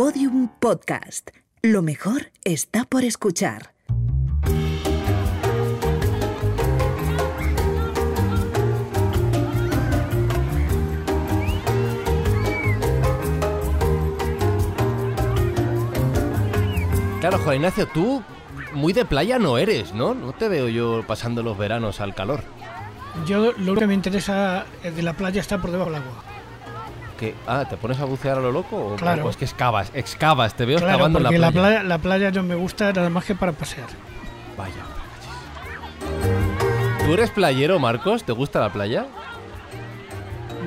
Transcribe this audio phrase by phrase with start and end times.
[0.00, 1.28] Podium Podcast.
[1.60, 3.74] Lo mejor está por escuchar.
[17.20, 18.22] Claro, Juan Ignacio, tú
[18.72, 20.14] muy de playa no eres, ¿no?
[20.14, 22.40] No te veo yo pasando los veranos al calor.
[23.26, 26.29] Yo lo que me interesa de la playa está por debajo del agua.
[27.20, 27.34] ¿Qué?
[27.46, 28.76] Ah, ¿te pones a bucear a lo loco?
[28.76, 29.26] ¿O, Claro.
[29.26, 31.68] o es que excavas, excavas, te veo Claro, excavando en porque la la playa.
[31.68, 33.86] playa, la playa no me gusta nada más que para pasear.
[34.56, 34.74] Vaya.
[37.04, 38.24] ¿Tú eres playero, Marcos?
[38.24, 39.06] ¿Te gusta la playa?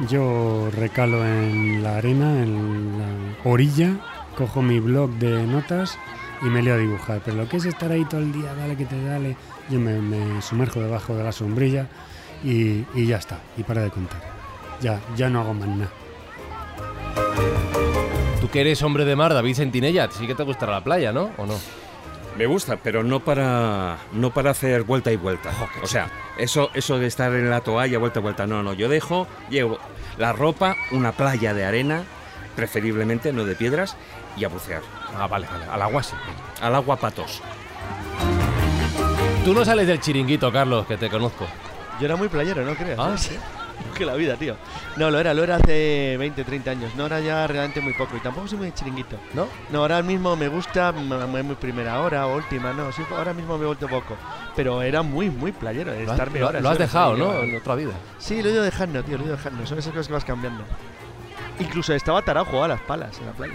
[0.10, 3.92] Yo recalo en la arena, en la orilla,
[4.38, 5.98] cojo mi blog de notas
[6.42, 7.22] y me leo a dibujar.
[7.26, 9.38] Pero lo que es estar ahí todo el día, dale que te dale,
[9.70, 11.88] yo me, me sumerjo debajo de la sombrilla
[12.44, 14.22] y, y ya está, y para de contar.
[14.82, 15.90] Ya, ya no hago más nada.
[18.42, 21.32] Tú que eres hombre de mar, David Sentinella, sí que te gustará la playa, ¿no?
[21.38, 21.60] ¿O no?
[22.38, 25.52] Me gusta, pero no para no para hacer vuelta y vuelta.
[25.84, 28.74] o sea, eso eso de estar en la toalla vuelta y vuelta, no, no.
[28.74, 29.78] Yo dejo, llevo
[30.18, 32.04] la ropa, una playa de arena,
[32.56, 33.96] preferiblemente no de piedras,
[34.36, 34.82] y a bucear.
[35.18, 35.66] Ah, vale, vale.
[35.66, 36.16] Al agua sí.
[36.62, 37.42] Al agua patos.
[39.46, 41.46] Tú no sales del chiringuito, Carlos, que te conozco.
[42.00, 42.98] Yo era muy playero, ¿no crees?
[42.98, 43.38] Ah, sí.
[43.94, 44.56] Que la vida, tío.
[44.98, 46.96] No, lo era, lo era hace 20, 30 años.
[46.96, 48.18] No, ahora ya realmente muy poco.
[48.18, 49.18] Y tampoco soy muy chiringuito.
[49.34, 49.48] ¿No?
[49.70, 52.92] No, ahora mismo me gusta muy primera hora o última, no.
[52.92, 54.16] Sí, ahora mismo me he vuelto poco.
[54.56, 55.92] Pero era muy, muy playero.
[55.92, 57.34] de Lo has, estarme lo- horas, lo has dejado, ¿no?
[57.42, 57.92] En otra vida.
[58.18, 59.66] Sí, lo he ido dejando, tío, lo he ido dejando.
[59.66, 60.64] Son esas cosas que vas cambiando.
[61.60, 63.54] Incluso estaba tarado jugaba a las palas en la playa.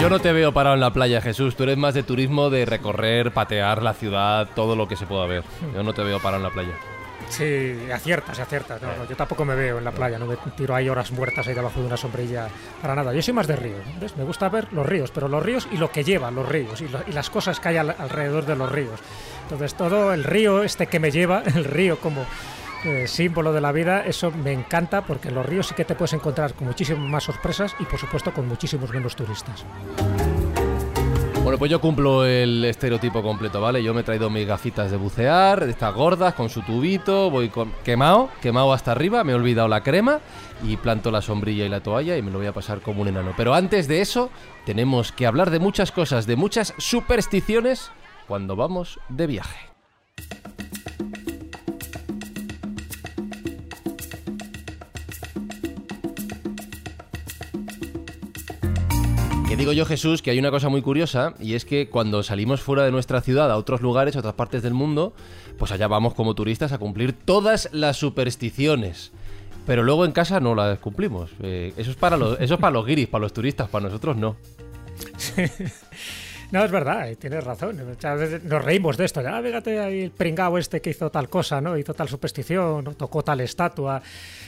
[0.00, 1.56] Yo no te veo parado en la playa, Jesús.
[1.56, 5.26] Tú eres más de turismo, de recorrer, patear la ciudad, todo lo que se pueda
[5.26, 5.42] ver.
[5.74, 6.72] Yo no te veo parado en la playa.
[7.28, 8.80] Sí, aciertas, aciertas.
[8.80, 11.54] No, yo tampoco me veo en la playa, no me tiro ahí horas muertas ahí
[11.54, 12.48] debajo de una sombrilla
[12.80, 13.12] para nada.
[13.12, 13.56] Yo soy más de
[14.00, 14.16] ¿ves?
[14.16, 16.88] Me gusta ver los ríos, pero los ríos y lo que llevan los ríos y,
[17.12, 19.00] las cosas que hay al- alrededor de los ríos.
[19.42, 22.24] Entonces todo el río este que me lleva, el río como
[22.84, 26.12] eh, símbolo de la vida, eso me encanta porque los ríos sí que te puedes
[26.12, 29.64] encontrar con muchísimas más sorpresas y por supuesto con muchísimos menos turistas.
[31.46, 33.80] Bueno, pues yo cumplo el estereotipo completo, ¿vale?
[33.80, 37.70] Yo me he traído mis gafitas de bucear, estas gordas, con su tubito, voy con...
[37.84, 40.18] quemado, quemado hasta arriba, me he olvidado la crema
[40.64, 43.06] y planto la sombrilla y la toalla y me lo voy a pasar como un
[43.06, 43.32] enano.
[43.36, 44.28] Pero antes de eso,
[44.64, 47.92] tenemos que hablar de muchas cosas, de muchas supersticiones
[48.26, 49.75] cuando vamos de viaje.
[59.48, 62.60] Que digo yo, Jesús, que hay una cosa muy curiosa y es que cuando salimos
[62.60, 65.12] fuera de nuestra ciudad a otros lugares, a otras partes del mundo,
[65.56, 69.12] pues allá vamos como turistas a cumplir todas las supersticiones.
[69.64, 71.30] Pero luego en casa no las cumplimos.
[71.42, 74.16] Eh, eso, es para los, eso es para los guiris, para los turistas, para nosotros
[74.16, 74.36] no.
[76.52, 77.80] No, es verdad, eh, tienes razón.
[77.86, 79.20] Muchas veces nos reímos de esto.
[79.26, 81.76] Ah, fíjate ahí el pringao este que hizo tal cosa, ¿no?
[81.76, 82.94] Hizo tal superstición, ¿no?
[82.94, 84.00] tocó tal estatua.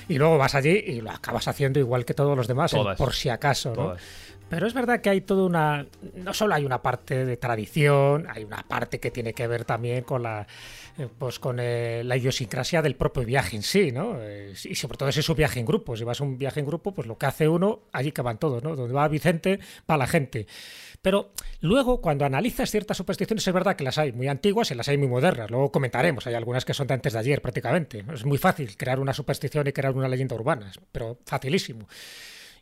[0.09, 2.97] Y luego vas allí y lo acabas haciendo igual que todos los demás, Todas.
[2.97, 3.75] por si acaso, ¿no?
[3.75, 4.03] Todas.
[4.49, 5.87] Pero es verdad que hay toda una.
[6.15, 10.05] No solo hay una parte de tradición, hay una parte que tiene que ver también
[10.05, 10.47] con la.
[10.97, 14.17] eh, Pues con eh, la idiosincrasia del propio viaje en sí, ¿no?
[14.21, 15.97] Eh, y sobre todo si es un viaje en grupo.
[15.97, 18.39] Si vas a un viaje en grupo, pues lo que hace uno, allí que van
[18.39, 18.75] todos, ¿no?
[18.75, 20.47] Donde va Vicente, va la gente.
[21.03, 21.31] Pero
[21.61, 24.97] luego, cuando analizas ciertas supersticiones, es verdad que las hay muy antiguas y las hay
[24.97, 25.51] muy modernas.
[25.51, 28.05] Luego comentaremos, hay algunas que son de antes de ayer prácticamente.
[28.15, 31.87] Es muy fácil crear una superstición y crear una leyenda urbana, pero facilísimo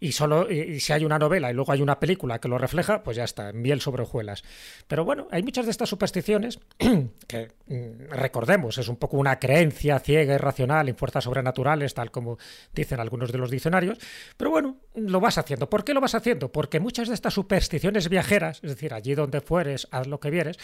[0.01, 3.03] y solo y, si hay una novela y luego hay una película que lo refleja,
[3.03, 4.45] pues ya está, miel sobre hojuelas.
[4.87, 6.59] Pero bueno, hay muchas de estas supersticiones
[7.27, 12.11] que mm, recordemos, es un poco una creencia ciega y racional en fuerzas sobrenaturales, tal
[12.11, 12.39] como
[12.75, 13.99] dicen algunos de los diccionarios,
[14.37, 15.69] pero bueno, lo vas haciendo.
[15.69, 16.53] ¿Por qué lo vas haciendo?
[16.53, 20.59] Porque muchas de estas supersticiones viajeras, es decir, allí donde fueres, haz lo que vieres,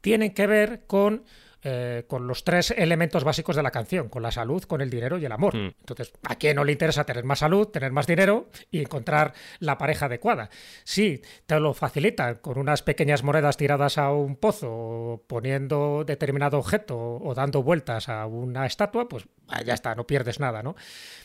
[0.00, 1.24] tienen que ver con
[1.62, 5.18] eh, con los tres elementos básicos de la canción, con la salud, con el dinero
[5.18, 5.56] y el amor.
[5.56, 5.74] Mm.
[5.80, 9.78] Entonces, ¿a quién no le interesa tener más salud, tener más dinero y encontrar la
[9.78, 10.50] pareja adecuada?
[10.84, 16.58] Si te lo facilitan con unas pequeñas monedas tiradas a un pozo, o poniendo determinado
[16.58, 20.74] objeto o dando vueltas a una estatua, pues ah, ya está, no pierdes nada, ¿no?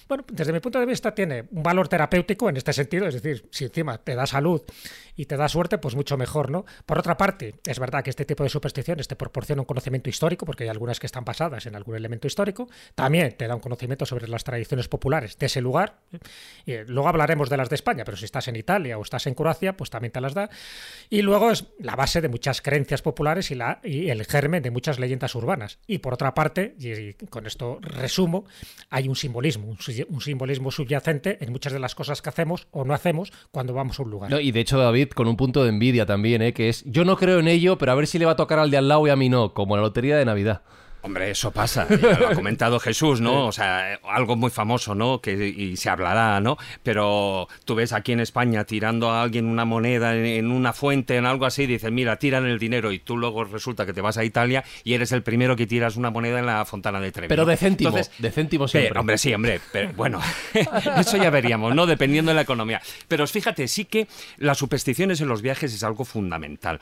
[0.08, 3.48] Bueno, desde mi punto de vista tiene un valor terapéutico en este sentido, es decir,
[3.52, 4.62] si encima te da salud
[5.16, 6.66] y te da suerte, pues mucho mejor, ¿no?
[6.86, 10.27] Por otra parte, es verdad que este tipo de supersticiones te proporciona un conocimiento histórico
[10.28, 12.68] histórico, porque hay algunas que están basadas en algún elemento histórico.
[12.96, 16.00] También te da un conocimiento sobre las tradiciones populares de ese lugar.
[16.66, 19.26] Y, eh, luego hablaremos de las de España, pero si estás en Italia o estás
[19.28, 20.50] en Croacia, pues también te las da.
[21.10, 24.72] Y luego es la base de muchas creencias populares y, la, y el germen de
[24.72, 25.80] muchas leyendas urbanas.
[25.88, 28.46] Y por otra parte, y, y con esto resumo,
[28.90, 29.78] hay un simbolismo, un,
[30.10, 34.00] un simbolismo subyacente en muchas de las cosas que hacemos o no hacemos cuando vamos
[34.00, 34.30] a un lugar.
[34.30, 36.54] No, y de hecho, David, con un punto de envidia también, ¿eh?
[36.54, 38.60] que es, yo no creo en ello, pero a ver si le va a tocar
[38.60, 40.62] al de al lado y a mí no, como la lotería de Navidad.
[41.08, 41.88] Hombre, eso pasa.
[41.90, 43.48] Ya lo ha comentado Jesús, ¿no?
[43.48, 45.22] O sea, algo muy famoso, ¿no?
[45.22, 46.58] Que y se hablará, ¿no?
[46.84, 51.26] Pero tú ves aquí en España tirando a alguien una moneda en, una fuente, en
[51.26, 54.18] algo así, y dices, mira, tiran el dinero y tú luego resulta que te vas
[54.18, 57.30] a Italia y eres el primero que tiras una moneda en la fontana de Trevi.
[57.30, 59.00] Pero de céntimo, Entonces, de céntimo siempre.
[59.00, 60.20] hombre, sí, hombre, pero bueno,
[60.98, 61.86] eso ya veríamos, ¿no?
[61.86, 62.82] Dependiendo de la economía.
[63.08, 66.82] Pero fíjate, sí que las supersticiones en los viajes es algo fundamental.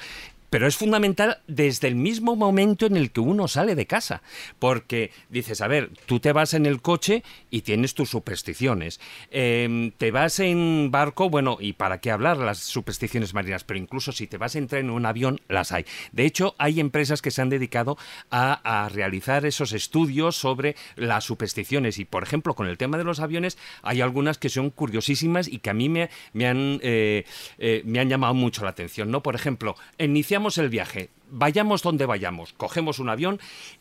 [0.55, 4.21] Pero es fundamental desde el mismo momento en el que uno sale de casa.
[4.57, 9.01] Porque dices, a ver, tú te vas en el coche y tienes tus supersticiones.
[9.31, 13.65] Eh, te vas en barco, bueno, ¿y para qué hablar las supersticiones marinas?
[13.65, 15.85] Pero incluso si te vas en tren o en avión, las hay.
[16.13, 17.97] De hecho, hay empresas que se han dedicado
[18.31, 21.99] a, a realizar esos estudios sobre las supersticiones.
[21.99, 25.59] Y, por ejemplo, con el tema de los aviones, hay algunas que son curiosísimas y
[25.59, 27.25] que a mí me, me han, eh,
[27.57, 29.11] eh, me han llamado mucho la atención.
[29.11, 29.21] ¿no?
[29.21, 31.09] Por ejemplo, iniciamos el viaje.
[31.29, 33.39] Vayamos donde vayamos, cogemos un avión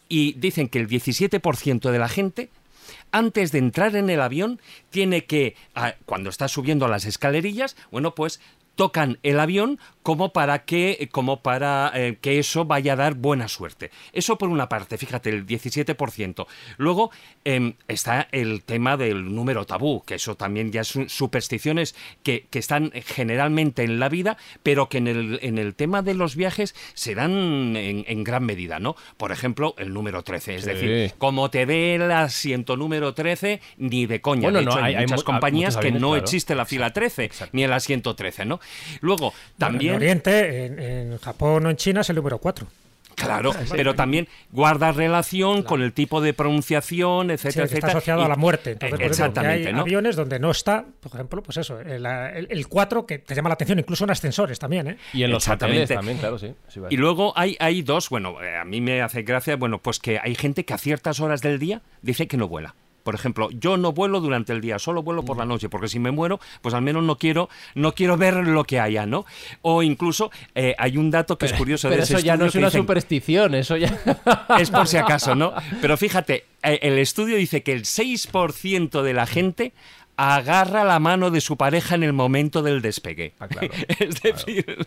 [0.08, 2.50] y dicen que el 17% de la gente
[3.12, 8.14] antes de entrar en el avión, tiene que, ah, cuando está subiendo las escalerillas, bueno,
[8.14, 8.40] pues
[8.75, 13.49] tocan el avión como para que como para eh, que eso vaya a dar buena
[13.49, 13.91] suerte.
[14.12, 16.47] Eso por una parte, fíjate, el 17%.
[16.76, 17.11] Luego
[17.44, 22.59] em, está el tema del número tabú, que eso también ya son supersticiones que, que
[22.59, 26.75] están generalmente en la vida, pero que en el, en el tema de los viajes
[26.94, 28.97] se dan en, en gran medida, ¿no?
[29.17, 30.71] Por ejemplo, el número 13, es Sí.
[30.71, 34.43] decir, como te dé el asiento número 13, ni de coña.
[34.50, 36.17] Bueno, de hecho, hay, hay- hay muchas mu- compañías que no claro.
[36.17, 37.50] existe la fila 13, exacto.
[37.56, 38.61] ni el asiento 13, ¿no?
[39.00, 39.90] Luego, Bueno, también...
[39.93, 42.66] En Oriente, en, en Japón o en China es el número 4.
[43.16, 48.22] Claro, pero también guarda relación con el tipo de pronunciación, Sí, etcétera, que está asociado
[48.22, 48.72] Y- a la muerte.
[48.72, 49.82] Entonces, por Exactamente, hay ¿no?
[49.82, 53.50] aviones donde no está, por ejemplo, pues eso, el, el, el 4 que te llama
[53.50, 54.96] la atención, incluso en ascensores también, ¿eh?
[55.12, 56.55] Y en los hoteles también, claro, sí.
[56.66, 56.93] sí, vale.
[56.93, 60.19] Y luego hay, hay dos, bueno, eh, a mí me hace gracia, bueno, pues que
[60.20, 62.75] hay gente que a ciertas horas del día dice que no vuela.
[63.04, 66.00] Por ejemplo, yo no vuelo durante el día, solo vuelo por la noche, porque si
[66.00, 69.24] me muero, pues al menos no quiero, no quiero ver lo que haya, ¿no?
[69.62, 72.46] O incluso eh, hay un dato que es curioso Pero de ese eso ya no
[72.46, 73.96] es una dicen- superstición, eso ya...
[74.58, 75.52] es por si acaso, ¿no?
[75.80, 79.72] Pero fíjate, eh, el estudio dice que el 6% de la gente
[80.16, 83.34] agarra la mano de su pareja en el momento del despegue.
[83.40, 83.69] Ah, claro,
[83.99, 84.87] es decir,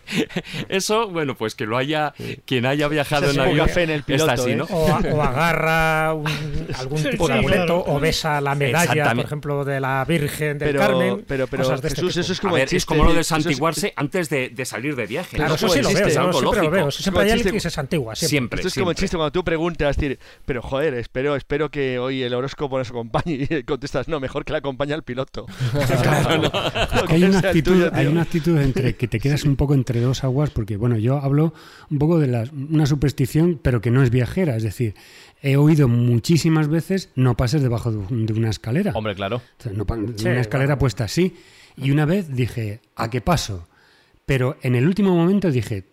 [0.69, 2.13] eso, bueno, pues que lo haya,
[2.45, 4.55] quien haya viajado en avión, café en el está piloto, así, ¿eh?
[4.55, 4.63] ¿no?
[4.65, 6.27] O, a- o agarra un-
[6.77, 7.83] algún Sí, tipo de amuleto claro.
[7.87, 11.25] o besa la medalla, por ejemplo, de la Virgen del Pero, Carmen.
[11.27, 12.21] pero, pero cosas de este Jesús, tipo.
[12.21, 14.65] eso es A como ver, es como lo de eso es- santiguarse antes de, de
[14.65, 15.35] salir de viaje.
[15.35, 15.55] Claro, ¿no?
[15.55, 16.71] eso sí lo veo, es algo siempre lo lógico.
[16.71, 16.91] veo.
[16.91, 18.29] Siempre hay alguien que se santigua, siempre.
[18.29, 19.05] Siempre, Esto es como el siempre.
[19.05, 23.47] chiste cuando tú preguntas, decir, pero joder, espero, espero que hoy el horóscopo nos acompañe
[23.49, 25.16] y contestas, no, mejor que la acompañe al piloto.
[27.09, 30.49] Hay una, actitud, hay una actitud entre que te quedas un poco entre dos aguas,
[30.49, 31.53] porque bueno, yo hablo
[31.89, 34.55] un poco de las, una superstición, pero que no es viajera.
[34.55, 34.95] Es decir,
[35.41, 38.91] he oído muchísimas veces no pases debajo de, un- de una escalera.
[38.93, 39.37] Hombre, claro.
[39.37, 40.79] O sea, no pa- Sí, una escalera bueno.
[40.79, 41.35] puesta así.
[41.75, 43.67] Y una vez dije, ¿a qué paso?
[44.25, 45.85] Pero en el último momento dije,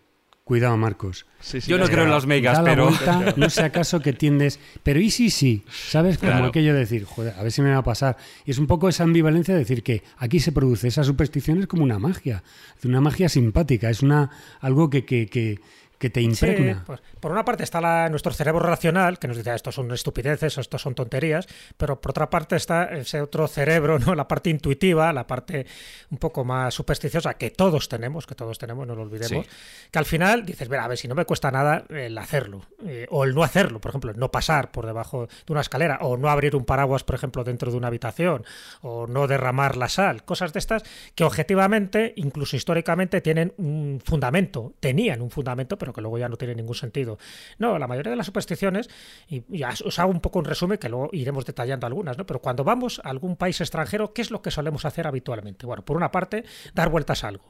[0.44, 1.24] cuidado Marcos.
[1.40, 2.84] Sí, sí, Yo no creo en las megas, da la pero...
[2.88, 6.18] vuelta, no sé acaso que tiendes, pero y sí, sí, ¿sabes?
[6.18, 6.46] Como Claro.
[6.46, 8.16] aquello de decir, joder, a ver si me va a pasar.
[8.44, 11.66] Y es un poco esa ambivalencia de decir que aquí se produce esa superstición es
[11.66, 12.42] como una magia,
[12.78, 15.60] es una magia simpática, es una algo que, que, que,
[15.98, 16.82] que te Sí, impregna.
[16.86, 19.90] pues, por una parte está la- nuestro cerebro racional, que nos dice, "Ah, estos son
[19.92, 21.46] estupideces, estos son tonterías,
[21.76, 24.14] pero por otra parte está ese otro cerebro, ¿no?
[24.14, 25.66] la parte intuitiva, la parte
[26.10, 29.50] un poco más supersticiosa, que todos tenemos, que todos tenemos, no lo olvidemos, Sí.
[29.90, 33.06] que al final dices, "Ver, a ver, si no me cuesta nada el hacerlo, eh,
[33.10, 36.16] o el no hacerlo, por ejemplo, el no pasar por debajo de una escalera, o
[36.16, 38.44] no abrir un paraguas, por ejemplo, dentro de una habitación,
[38.82, 40.82] o no derramar la sal, cosas de estas
[41.14, 46.36] que objetivamente, incluso históricamente, tienen un fundamento, tenían un fundamento, pero que luego ya no
[46.36, 47.16] tiene ningún sentido.
[47.58, 48.90] No, la mayoría de las supersticiones,
[49.26, 52.26] y ya os hago un poco un resumen que luego iremos detallando algunas, ¿no?
[52.26, 55.64] Pero cuando vamos a algún país extranjero, ¿qué es lo que solemos hacer habitualmente?
[55.64, 57.44] Bueno, por una parte, dar vueltas a algo.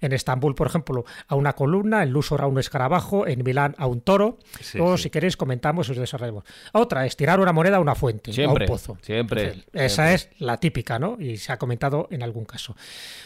[0.00, 3.86] En Estambul, por ejemplo, a una columna, en Lusor a un escarabajo, en Milán a
[3.86, 5.04] un toro, Sí, o sí.
[5.04, 6.44] si queréis comentamos y os desarrollamos.
[6.72, 8.98] Otra es tirar una moneda a una fuente, Siempre, a un pozo.
[9.02, 10.14] siempre, Entonces, esa siempre.
[10.14, 11.16] es la típica, ¿no?
[11.20, 12.76] Y se ha comentado en algún caso.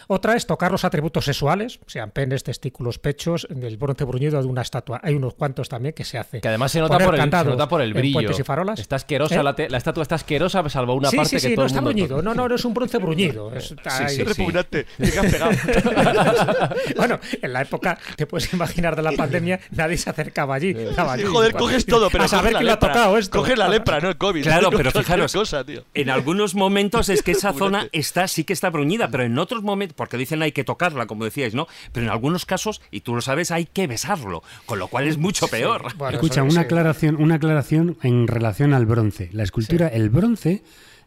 [0.09, 4.49] Otra es tocar los atributos sexuales, sean penes, testículos, pechos, del bronce bronce bruñido de
[4.49, 5.00] una estatua.
[5.02, 6.41] Hay unos cuantos también que se hace.
[6.41, 8.31] Que además se nota, Poner por el, se candados nota por el en brillo.
[8.31, 8.79] y farolas.
[8.81, 9.69] Está asquerosa, ¿Eh?
[9.69, 11.81] la, estatua está asquerosa, salvo una sí, parte sí, sí, que todo no el está
[11.83, 12.23] bruñido.
[12.23, 13.52] No, no, no es un bronce bruñido.
[13.55, 14.23] Es- Sí, sí, Es sí.
[14.25, 14.87] repugnante.
[14.99, 15.29] Pegado.
[16.97, 20.71] bueno, en la época, te puedes imaginar de la pandemia, nadie se acercaba allí.
[20.71, 21.23] Estaba allí.
[21.23, 23.38] Sí, joder, coges todo, pero a saber quién le ha tocado esto.
[23.38, 24.42] Coges la lepra, no el COVID.
[24.42, 25.85] Claro, No pero fijaros, cosa, tío.
[25.95, 29.62] en algunos momentos es que esa zona está sí que está bruñida, pero en otros
[29.62, 31.66] momentos, porque dicen hay que tocarla, como decíais, ¿no?
[31.92, 35.19] Pero en algunos casos, y tú lo sabes, hay que besarlo, con lo cual es
[35.19, 35.95] mucho peor.
[35.97, 36.59] Bueno, Escucha, una sí.
[36.59, 39.31] aclaración, una aclaración en relación al bronce.
[39.33, 40.62] La escultura, el bronce,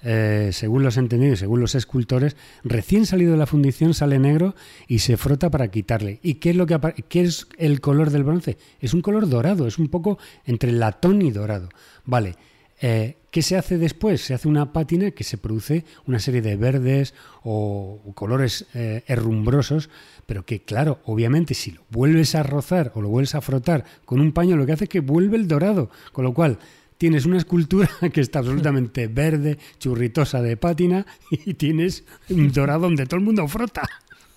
[0.05, 4.55] eh, según los entendidos según los escultores, recién salido de la fundición sale negro
[4.87, 6.19] y se frota para quitarle.
[6.23, 8.57] ¿Y qué es lo que qué es el color del bronce?
[8.79, 11.69] Es un color dorado, es un poco entre latón y dorado.
[12.05, 12.35] Vale.
[12.79, 14.21] eh, ¿Qué se hace después?
[14.21, 19.03] Se hace una pátina que se produce una serie de verdes o, o colores eh,
[19.07, 19.89] herrumbrosos,
[20.25, 24.21] pero que claro, obviamente si lo vuelves a rozar o lo vuelves a frotar con
[24.21, 26.59] un paño, lo que hace es que vuelve el dorado, con lo cual
[26.97, 33.05] tienes una escultura que está absolutamente verde, churritosa de pátina y tienes un dorado donde
[33.05, 33.83] todo el mundo frota.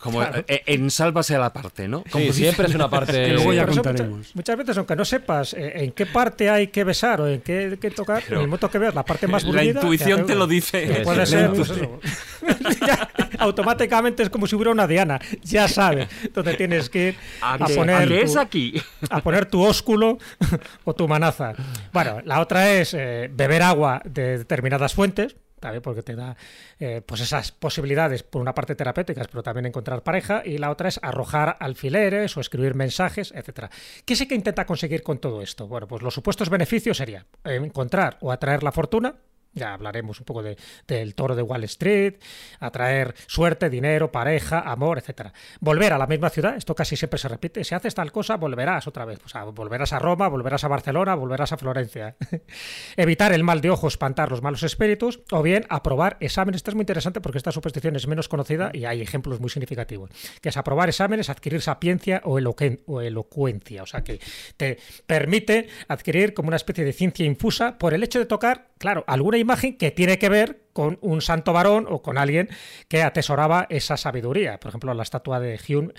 [0.01, 2.05] Como eh, en sálvase a la parte, ¿no?
[2.09, 3.11] Como Sí, si- siempre es una parte.
[3.13, 4.19] Que luego ya contaremos.
[4.19, 7.41] muchas, muchas veces, aunque no sepas eh, en qué parte hay que besar o en
[7.41, 9.81] qué, qué tocar, en el momento que veas la parte más La bruñida...
[9.81, 11.01] intuición te lo dice.
[11.03, 12.01] Puede La ser, pues eso.
[13.39, 15.19] Automáticamente es como si hubiera una diana.
[15.43, 18.75] Ya sabes dónde tienes que ir a, ¿A qué- poner a tu- aquí?
[19.11, 20.19] a poner tu ósculo
[20.85, 21.55] o tu manaza.
[21.93, 25.37] Bueno, la otra es eh, beber agua de determinadas fuentes.
[25.61, 26.37] También porque te da
[26.79, 30.89] eh, pues esas posibilidades, por una parte terapéuticas, pero también encontrar pareja, y la otra
[30.89, 33.69] es arrojar alfileres o escribir mensajes, etcétera.
[34.05, 35.67] ¿Qué se que intenta conseguir con todo esto?
[35.67, 39.17] Bueno, pues los supuestos beneficios serían encontrar o atraer la fortuna,
[39.53, 42.15] ya hablaremos un poco de- del toro de Wall Street,
[42.61, 45.33] atraer suerte, dinero, pareja, amor, etcétera.
[45.61, 47.65] Volver a la misma ciudad, esto casi siempre se repite.
[47.65, 49.21] Si haces tal cosa, volverás otra vez.
[49.25, 52.17] O sea, volverás a Roma, volverás a Barcelona, volverás a Florencia.
[52.97, 56.59] Evitar el mal de ojo, espantar los malos espíritus, o bien aprobar exámenes.
[56.59, 60.11] Esto es muy interesante porque esta superstición es menos conocida y hay ejemplos muy significativos.
[60.41, 62.39] Que es aprobar exámenes, adquirir sapiencia o,
[62.87, 63.83] o elocuencia.
[63.83, 64.21] O sea, que
[64.57, 69.05] te permite adquirir como una especie de ciencia infusa por el hecho de tocar, claro,
[69.07, 72.49] alguna imagen que tiene que ver con un santo varón o con alguien
[72.87, 74.61] que atesoraba esa sabiduría.
[74.61, 75.93] Por ejemplo, la estatua de Hume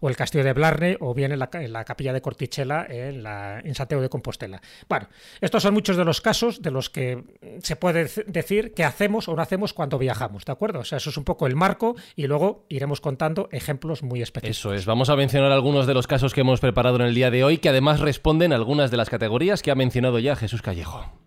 [0.00, 3.22] o el castillo de Blarney o bien en la, en la capilla de Cortichela en,
[3.22, 4.60] la, en Santiago de Compostela.
[4.88, 5.08] Bueno,
[5.40, 7.22] estos son muchos de los casos de los que
[7.62, 10.80] se puede dec- decir que hacemos o no hacemos cuando viajamos, ¿de acuerdo?
[10.80, 14.58] O sea, eso es un poco el marco y luego iremos contando ejemplos muy específicos.
[14.58, 17.30] Eso es, vamos a mencionar algunos de los casos que hemos preparado en el día
[17.30, 20.60] de hoy, que además responden a algunas de las categorías que ha mencionado ya Jesús
[20.60, 21.23] Callejo.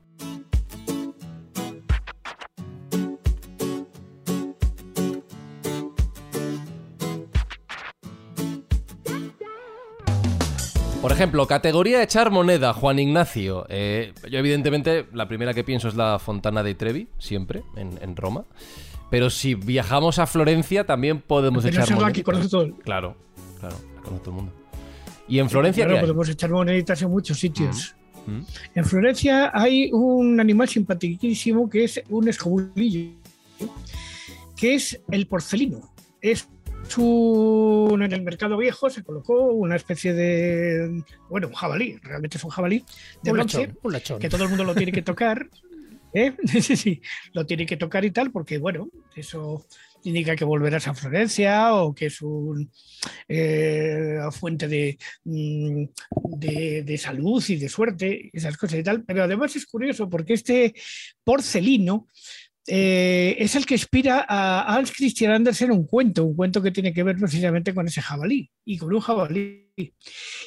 [11.08, 13.66] Por ejemplo, categoría echar moneda, Juan Ignacio.
[13.70, 18.16] Eh, yo evidentemente la primera que pienso es la Fontana de Trevi, siempre, en, en
[18.16, 18.44] Roma.
[19.10, 22.14] Pero si viajamos a Florencia también podemos Pero echar esa es la moneda.
[22.14, 23.16] que conoce todo el- Claro,
[23.60, 24.54] claro, la conoce todo el mundo.
[25.30, 26.06] ¿Y en Florencia Claro, qué hay?
[26.06, 27.96] podemos echar moneditas en muchos sitios.
[28.26, 28.42] Mm.
[28.76, 33.12] En Florencia hay un animal simpaticísimo que es un escobulillo,
[34.58, 35.80] que es el porcelino.
[36.22, 36.50] Es
[36.96, 42.44] un, en el mercado viejo se colocó una especie de, bueno, un jabalí, realmente es
[42.44, 42.86] un jabalí
[43.24, 45.50] de un bronce, un que todo el mundo lo tiene que tocar.
[46.14, 46.34] ¿eh?
[46.62, 47.02] Sí, sí,
[47.34, 49.66] lo tiene que tocar y tal, porque bueno, eso
[50.04, 52.72] indica que volverás a Florencia o que es un
[53.28, 55.84] eh, fuente de, mm,
[56.38, 59.04] de, de salud y de suerte, esas cosas y tal.
[59.04, 60.74] Pero además es curioso porque este
[61.24, 62.08] porcelino
[62.70, 66.94] eh, es el que inspira a Hans Christian Andersen un cuento, un cuento que tiene
[66.94, 69.72] que ver precisamente con ese jabalí y con un jabalí.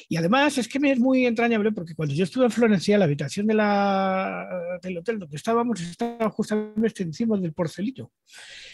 [0.07, 3.05] Y además es que me es muy entrañable porque cuando yo estuve en Florencia, la
[3.05, 4.47] habitación de la,
[4.83, 8.11] del hotel donde estábamos estaba justamente encima del porcelino.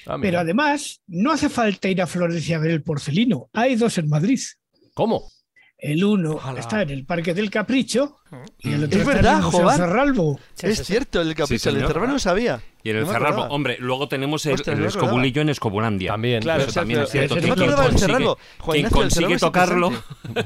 [0.06, 0.18] Ah.
[0.22, 3.50] Pero además, no hace falta ir a Florencia a ver el porcelino.
[3.54, 4.40] Hay dos en Madrid.
[4.94, 5.30] ¿Cómo?
[5.80, 6.60] El uno Ojalá.
[6.60, 8.18] está en el Parque del Capricho
[8.60, 10.40] y el otro Es está verdad, en el Museo.
[10.56, 11.78] Sí, es cierto, el señor.
[11.78, 12.60] del Cerrado no sabía.
[12.84, 16.12] Y en el No Cerralbo, hombre, luego tenemos el, Ostras, el no escobulillo en Escobulandia.
[16.14, 16.42] También.
[16.42, 17.36] Claro, Eso también es cierto.
[17.36, 18.38] Quien consigue, Cerralbo.
[18.60, 19.92] Juan quien Ignacio, el consigue Cerralbo tocarlo.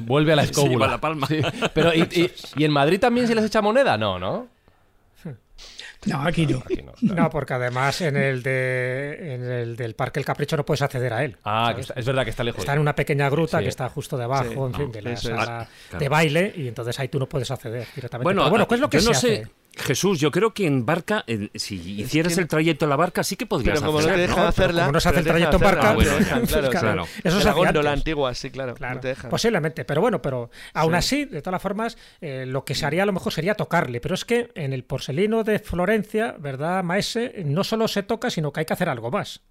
[0.01, 0.87] Vuelve a la se lleva escóbula.
[0.87, 1.27] la palma.
[1.27, 1.39] Sí,
[1.73, 3.97] Pero, ¿y, y, y en Madrid también se les echa moneda?
[3.97, 4.47] No, ¿no?
[6.05, 6.57] No, aquí no.
[6.59, 6.93] Aquí no.
[7.15, 11.13] No, porque además en el, de, en el del Parque El Capricho no puedes acceder
[11.13, 11.37] a él.
[11.43, 12.59] Ah, que está- es verdad que está lejos.
[12.59, 13.63] Está en una pequeña gruta Sí.
[13.65, 15.19] que está justo debajo, Sí, en fin, no, de la es.
[15.21, 15.99] sala claro.
[15.99, 18.23] de baile y entonces ahí tú no puedes acceder directamente.
[18.23, 19.51] Bueno, Pero bueno, ¿qué es lo que yo no se sé, hace?
[19.73, 23.23] Jesús, yo creo que en barca, eh, si hicieras que- el trayecto en la barca,
[23.23, 24.15] sí que podrías Pero como no hacerlo.
[24.17, 24.49] te dejan ¿no?
[24.49, 24.81] hacerla.
[24.81, 26.11] Como no se hace el trayecto en hacerla, barca, bueno,
[26.47, 26.69] claro, claro.
[26.69, 27.03] claro.
[27.23, 28.73] Eso En se la góndola antigua, sí, claro.
[28.75, 29.29] Claro, No te dejan.
[29.31, 30.97] posiblemente, pero bueno, pero aún Sí.
[30.97, 34.01] así, de todas las formas, eh, lo que se haría a lo mejor sería tocarle,
[34.01, 37.41] pero es que en el porcelino de Florencia, ¿verdad, Maese?
[37.45, 39.41] No solo se toca, sino que hay que hacer algo más.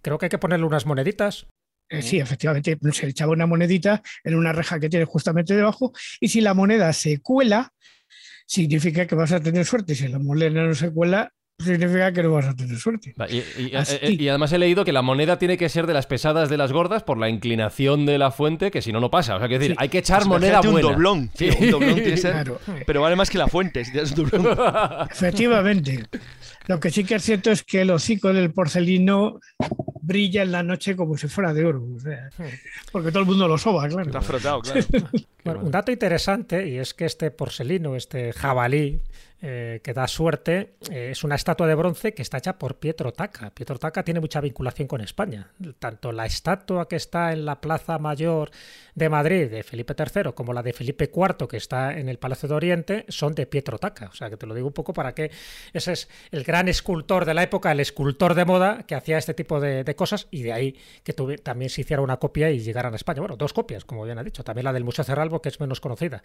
[0.00, 1.46] Creo que hay que ponerle unas moneditas.
[1.90, 6.28] Eh, sí, efectivamente, se echaba una monedita en una reja que tiene justamente debajo y
[6.28, 7.72] si la moneda se cuela,
[8.48, 9.94] significa que vas a tener suerte.
[9.94, 13.14] Si la moneda no se cuela, significa que no vas a tener suerte.
[13.20, 13.96] Va, Y, y- Así.
[14.00, 16.56] eh, y además he leído que la moneda tiene que ser de las pesadas de
[16.56, 19.36] las gordas por la inclinación de la fuente, que si no, no pasa.
[19.36, 19.76] O sea, que decir, Sí.
[19.80, 20.76] hay que echar Pues moneda buena.
[20.76, 21.30] un doblón.
[21.34, 21.50] Sí.
[21.60, 22.32] un doblón tiene que ser.
[22.32, 23.84] Claro, Pero vale más que la fuente.
[23.84, 24.56] Si tienes un doblón.
[25.10, 26.04] efectivamente.
[26.68, 29.40] Lo que sí que es cierto es que el hocico del porcelino
[30.08, 31.84] brilla en la noche como si fuera de oro.
[31.94, 32.30] o sea,
[32.90, 34.06] porque todo el mundo lo soba, claro.
[34.06, 34.80] Está frotado, claro.
[35.44, 39.00] Bueno, un dato interesante, y es que este porcelino, este jabalí
[39.40, 43.12] eh, que da suerte, eh, es una estatua de bronce que está hecha por Pietro
[43.12, 43.50] Tacca.
[43.50, 45.52] Pietro Tacca tiene mucha vinculación con España.
[45.78, 48.50] Tanto la estatua que está en la Plaza Mayor
[48.96, 52.48] de Madrid de Felipe III como la de Felipe IV que está en el Palacio
[52.48, 54.06] de Oriente son de Pietro Tacca.
[54.06, 55.30] O sea, que te lo digo un poco para que
[55.72, 59.34] ese es el gran escultor de la época, el escultor de moda que hacía este
[59.34, 62.96] tipo de, cosas y de ahí que también se hiciera una copia y llegaran a
[62.96, 63.20] España.
[63.20, 64.42] Bueno, dos copias, como bien ha dicho.
[64.42, 66.22] También la del Museo Cerralbo, que es menos conocida.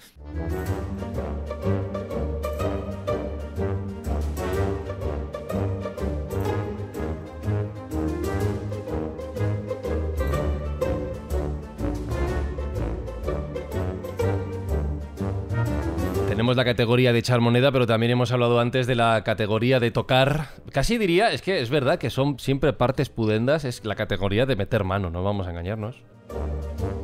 [16.34, 19.92] Tenemos la categoría de echar moneda, pero también hemos hablado antes de la categoría de
[19.92, 20.48] tocar.
[20.72, 24.56] Casi diría, es que es verdad que son siempre partes pudendas, es la categoría de
[24.56, 26.02] meter mano, no vamos a engañarnos.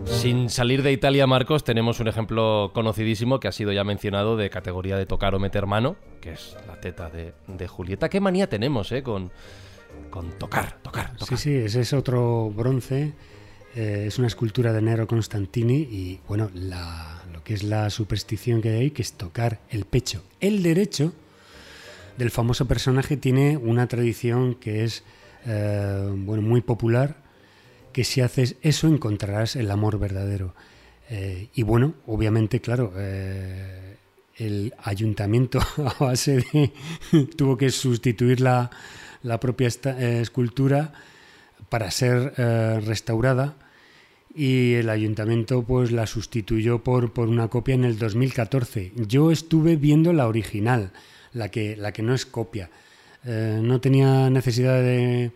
[0.06, 4.50] Sin salir de Italia, Marcos, tenemos un ejemplo conocidísimo que ha sido ya mencionado de
[4.50, 8.10] categoría de tocar o meter mano, que es la teta de, de Julieta.
[8.10, 9.04] ¿Qué manía tenemos, eh?
[9.04, 9.32] Con,
[10.10, 11.38] con tocar, tocar, Sí, tocar.
[11.38, 13.14] sí, ese es otro bronce.
[13.76, 17.19] eh, es una escultura de Nero Constantini y, bueno, la-
[17.50, 20.24] que es la superstición que hay ahí, que es tocar el pecho.
[20.40, 21.14] El derecho
[22.16, 25.04] del famoso personaje tiene una tradición que es,
[25.48, 27.16] eh, bueno, muy popular,
[27.92, 30.54] que si haces eso encontrarás el amor verdadero.
[31.10, 33.96] Eh, y bueno, obviamente, claro, eh,
[34.36, 36.72] el ayuntamiento a base de
[37.36, 38.70] tuvo que sustituir la,
[39.24, 40.94] la propia escultura
[41.68, 42.32] para ser
[42.86, 43.56] restaurada
[44.36, 48.92] y el ayuntamiento pues la sustituyó por, por una copia en el 2014.
[49.08, 50.92] Yo estuve viendo la original,
[51.34, 52.70] la que, la que no es copia.
[53.26, 55.32] Eh, no tenía necesidad de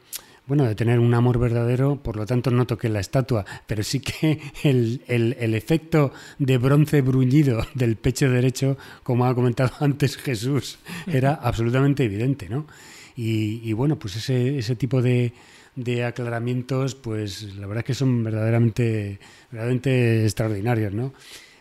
[0.45, 4.01] bueno de tener un amor verdadero, por lo tanto no toqué la estatua, pero sí
[4.01, 10.17] que el, el- el efecto de bronce bruñido del pecho derecho, como ha comentado antes
[10.17, 12.67] Jesús, era absolutamente evidente, ¿no?
[13.15, 15.34] Y, y bueno, pues ese, ese tipo de,
[15.75, 19.19] de aclaramientos, pues la verdad es que son verdaderamente,
[19.51, 21.13] verdaderamente extraordinarios, ¿no?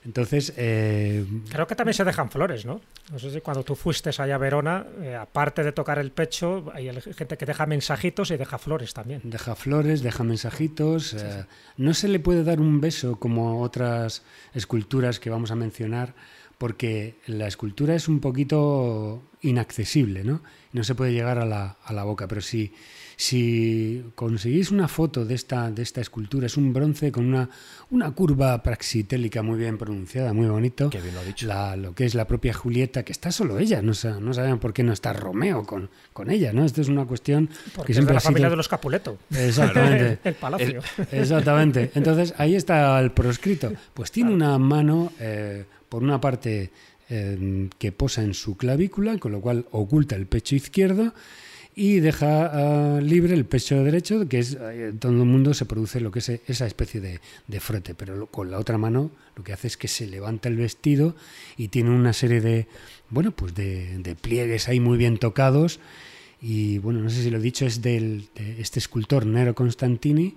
[0.04, 2.80] Entonces, eh, Creo que también se dejan flores, ¿no?
[3.12, 6.72] No sé si cuando tú fuiste allá a Verona, eh, aparte de tocar el pecho,
[6.74, 9.20] hay gente que deja mensajitos y deja flores también.
[9.22, 11.14] deja flores, deja mensajitos.
[11.14, 11.44] eh,
[11.76, 16.14] no se le puede dar un beso como otras esculturas que vamos a mencionar,
[16.58, 20.42] porque la escultura es un poquito inaccesible, ¿no?
[20.72, 22.72] No se puede llegar a la, a la boca, pero si,
[23.16, 27.48] si conseguís una foto de esta, de esta escultura, es un bronce con una,
[27.90, 30.90] una curva praxitélica muy bien pronunciada, muy bonito.
[30.90, 31.46] Qué bien lo ha dicho.
[31.46, 34.72] La, lo que es la propia Julieta, que está solo ella, no, no saben por
[34.72, 36.64] qué no está Romeo con, con ella, ¿no?
[36.64, 38.50] Esto es una cuestión Porque que es de siempre la ha familia sido...
[38.50, 39.18] de los Capuleto.
[39.30, 40.18] Exactamente.
[40.28, 40.82] el palacio.
[41.10, 41.90] Exactamente.
[41.94, 43.72] Entonces ahí está el proscrito.
[43.94, 46.70] Pues tiene una mano, eh, por una parte,
[47.08, 51.12] eh, que posa en su clavícula, con lo cual oculta el pecho izquierdo
[51.74, 52.50] y deja
[52.96, 56.10] ah, libre el pecho derecho, que es eh, en todo el mundo se produce lo
[56.10, 59.42] que es e- esa especie de, de frote, pero lo- con la otra mano lo
[59.44, 61.16] que hace es que se levanta el vestido
[61.56, 62.66] y tiene una serie de,
[63.08, 65.80] bueno, pues de, de pliegues ahí muy bien tocados.
[66.44, 70.34] Y bueno, no sé si lo he dicho, es del, de este escultor Nero Constantini,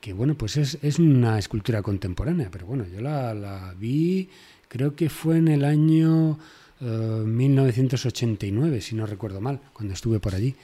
[0.00, 4.28] que bueno, pues es, es una escultura contemporánea, pero bueno, yo la, la vi,
[4.68, 6.38] creo que fue en el año
[6.80, 10.54] eh, 1989, si no recuerdo mal, cuando estuve por allí.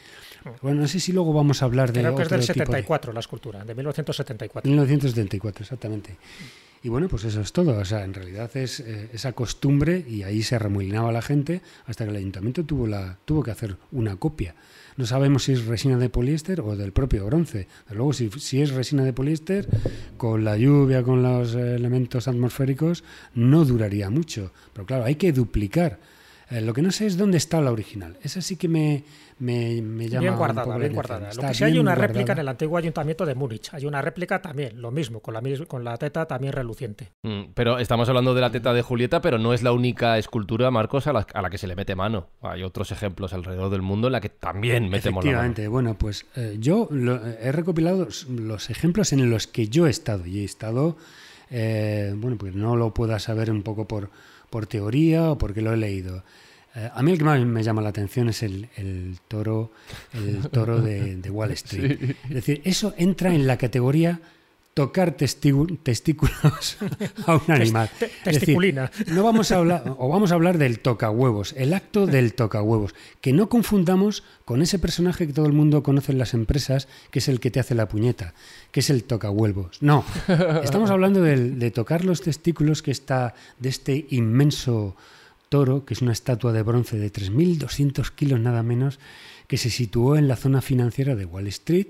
[0.62, 2.60] Bueno, no sé si luego vamos a hablar de Creo que es otro del tipo
[2.60, 4.70] de- 74 la escultura, de 1974.
[4.70, 6.16] 1974, exactamente.
[6.82, 7.76] Y bueno, pues eso es todo.
[7.78, 12.04] O sea, en realidad es eh, esa costumbre y ahí se arremolinaba la gente hasta
[12.04, 14.54] que el ayuntamiento tuvo, la, tuvo que hacer una copia.
[14.96, 17.68] No sabemos si es resina de poliéster o del propio bronce.
[17.90, 19.68] Luego, si, si es resina de poliéster,
[20.16, 23.04] con la lluvia, con los eh, elementos atmosféricos,
[23.34, 24.52] no duraría mucho.
[24.72, 25.98] Pero claro, hay que duplicar
[26.48, 28.16] Eh, lo que no sé es dónde está la original.
[28.22, 29.02] Esa sí que me,
[29.38, 31.30] me, me llama Bien un guardada, poco bien guardada.
[31.34, 32.06] Lo que sí hay una guardada.
[32.06, 33.68] réplica en el antiguo ayuntamiento de Múnich.
[33.74, 37.12] Hay una réplica también, lo mismo, con la, con la teta también reluciente.
[37.22, 40.70] Mm, Pero estamos hablando de la teta de Julieta, pero no es la única escultura,
[40.70, 42.28] Marcos, a la, a la que se le mete mano.
[42.40, 45.38] Hay otros ejemplos alrededor del mundo en la que también metemos la mano.
[45.48, 49.86] Efectivamente, bueno, pues eh, yo lo- he recopilado los, los ejemplos en los que yo
[49.86, 50.24] he estado.
[50.26, 50.96] Y he estado,
[51.50, 54.10] eh, bueno, pues no lo pueda saber un poco por,
[54.50, 56.24] por teoría o porque lo he leído.
[56.76, 59.72] Eh, a mí el que más me llama la atención es el, el toro,
[60.12, 62.14] el toro de, de Wall Street.
[62.28, 64.20] Es decir, eso entra en la categoría
[64.74, 66.76] tocar testículos
[67.26, 67.88] a un animal.
[67.98, 68.90] te- Es decir, testiculina.
[69.06, 73.32] no vamos a hablar, o vamos a hablar del tocahuevos, el acto del tocahuevos, que
[73.32, 77.28] no confundamos con ese personaje que todo el mundo conoce en las empresas, que es
[77.28, 78.34] el que te hace la puñeta,
[78.70, 79.78] que es el tocahuevos.
[79.80, 80.04] No,
[80.62, 84.94] estamos hablando del- de, tocar los testículos que está de este inmenso
[85.48, 88.98] toro, que es una estatua de bronce de 3.200 kilos nada menos,
[89.46, 91.88] que se situó en la zona financiera de Wall Street,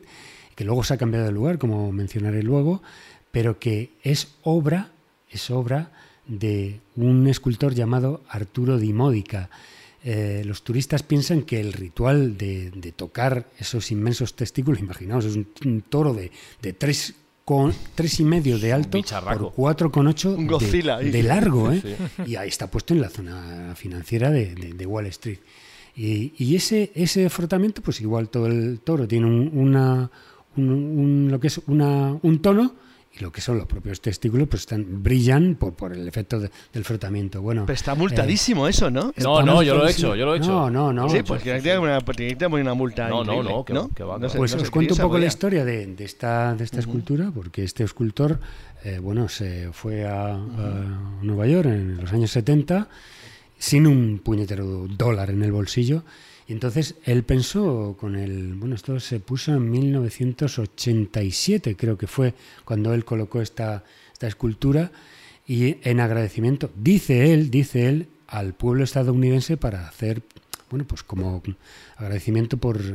[0.55, 2.83] que luego se ha cambiado de lugar, como mencionaré luego,
[3.31, 4.93] pero que es obra,
[5.31, 5.93] es obra
[6.27, 9.51] de un escultor llamado Arturo Di Modica.
[10.03, 15.37] Eh, los turistas piensan que el ritual de, de tocar esos inmensos testículos, imaginaos, es
[15.37, 16.31] un, un toro de,
[16.63, 17.15] de tres,
[17.47, 18.99] con, tres y medio de alto
[19.39, 21.11] por cuatro con ocho Un de, Godzilla ahí.
[21.13, 21.81] de largo, ¿eh?
[22.27, 25.39] y ahí está puesto en la zona financiera de, de- de Wall Street.
[25.95, 30.11] Y, y ese, ese frotamiento, pues igual todo el toro tiene un, una,
[30.57, 32.75] un, un- lo que es una, un tono
[33.19, 36.51] y lo que son los propios testículos, pues están, brillan por, por el efecto de-
[36.73, 37.41] del frotamiento.
[37.41, 39.13] Bueno, Pero está multadísimo eso, ¿no?
[39.17, 40.49] No, no, yo lo he hecho, yo lo he hecho.
[40.51, 41.09] No, no, no.
[41.09, 43.09] sí, pues que tiene una, tiene que poner una multa.
[43.09, 44.29] No, no, no, que va, que va, que va.
[44.29, 47.31] sé, Pues no os cuento un poco la historia de, de esta, de esta escultura,
[47.35, 48.39] porque este escultor,
[48.85, 52.89] eh, bueno, se fue a, a Nueva York en los años 70
[53.59, 56.05] sin un puñetero dólar en el bolsillo.
[56.49, 62.35] Y entonces él pensó con el, bueno, esto se puso en 1987, creo que fue
[62.65, 63.83] cuando él colocó esta,
[64.13, 64.93] esta escultura
[65.47, 70.23] y en agradecimiento, dice él, dice él, al pueblo estadounidense para hacer,
[70.71, 71.43] bueno, pues como
[71.97, 72.93] agradecimiento por eh,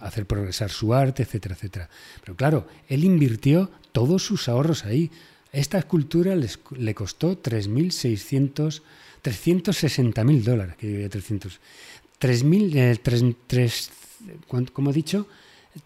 [0.00, 1.88] hacer progresar su arte, etcétera, etcétera.
[2.22, 5.10] Pero claro, él invirtió todos sus ahorros ahí.
[5.52, 8.82] Esta escultura les- le costó 3.600,
[9.22, 11.60] 360.000 dólares, que diría 300.
[12.18, 13.90] 3.000, eh, tres- tres-
[14.46, 15.26] ¿cuánto- ¿cómo he dicho?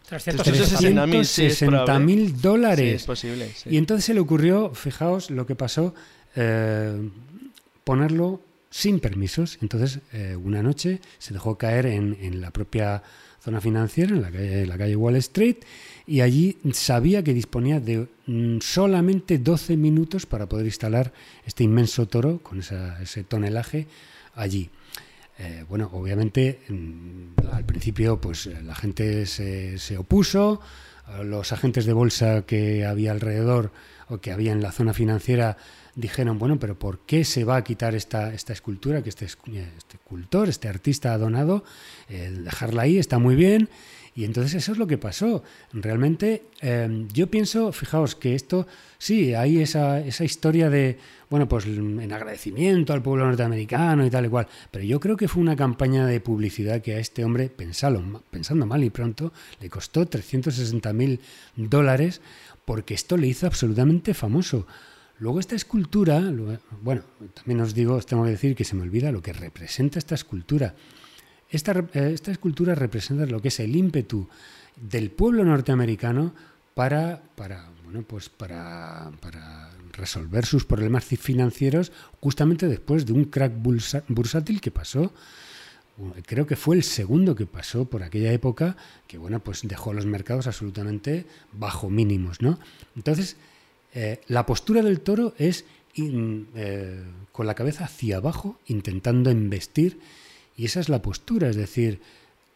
[0.09, 1.85] 360.000, sí, es probable.
[1.85, 2.95] 360.000 Sí, dólares.
[3.03, 3.51] es posible.
[3.55, 3.71] sí.
[3.71, 5.95] Y entonces se le ocurrió, fijaos lo que pasó,
[6.37, 7.09] eh,
[7.85, 8.41] ponerlo
[8.71, 9.59] sin permisos.
[9.63, 13.03] Entonces, eh, una noche se dejó caer en, en la propia
[13.43, 15.57] zona financiera, en la calle, la calle Wall Street,
[16.07, 21.13] y allí sabía que disponía de mm, solamente 12 minutos para poder instalar
[21.47, 23.87] este inmenso toro con esa- ese tonelaje
[24.35, 24.71] allí.
[25.43, 30.61] Eh, bueno, obviamente mm, al principio pues eh, la gente se, se opuso,
[31.25, 33.73] los agentes de bolsa que había alrededor
[34.09, 35.57] o que había en la zona financiera
[35.95, 39.95] dijeron, bueno, pero ¿por qué se va a quitar esta, esta escultura que este, este
[39.95, 41.65] escultor, este artista ha donado?
[42.09, 43.69] Eh, dejarla ahí está muy bien.
[44.15, 45.43] Y entonces eso es lo que pasó.
[45.73, 48.67] Realmente eh, yo pienso, fijaos que esto,
[48.99, 54.27] sí, hay esa, esa historia de, bueno, pues en agradecimiento al pueblo norteamericano y tal
[54.27, 57.49] y cual, pero yo creo que fue una campaña de publicidad que a este hombre,
[57.49, 61.21] pensalo, pensando mal y pronto, le costó 360 mil
[61.57, 62.21] dólares
[62.65, 64.67] porque esto le hizo absolutamente famoso.
[65.19, 66.33] Luego esta escultura,
[66.83, 67.03] bueno,
[67.35, 70.15] también os digo, os tengo que decir que se me olvida lo que representa esta
[70.15, 70.75] escultura.
[71.51, 74.29] Esta, eh, esta escultura representa lo que es el ímpetu
[74.81, 76.33] del pueblo norteamericano
[76.75, 83.25] para, para, bueno, pues para, para resolver sus problemas ci- financieros justamente después de un
[83.25, 83.53] crack
[84.09, 85.13] bursátil que pasó
[86.25, 88.75] creo que fue el segundo que pasó por aquella época
[89.07, 92.59] que bueno pues dejó los mercados absolutamente bajo mínimos no
[92.97, 93.37] entonces
[93.93, 95.67] eh, la postura del toro es
[95.99, 99.99] eh, con la cabeza hacia abajo intentando embestir
[100.61, 102.01] y esa es la postura es decir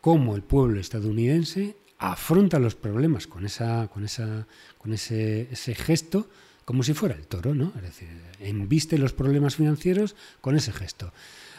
[0.02, 6.28] cómo el pueblo estadounidense afronta los problemas con esa con esa con ese, gesto
[6.66, 8.08] como si fuera el toro no es decir
[8.40, 11.12] embiste los problemas financieros con ese gesto.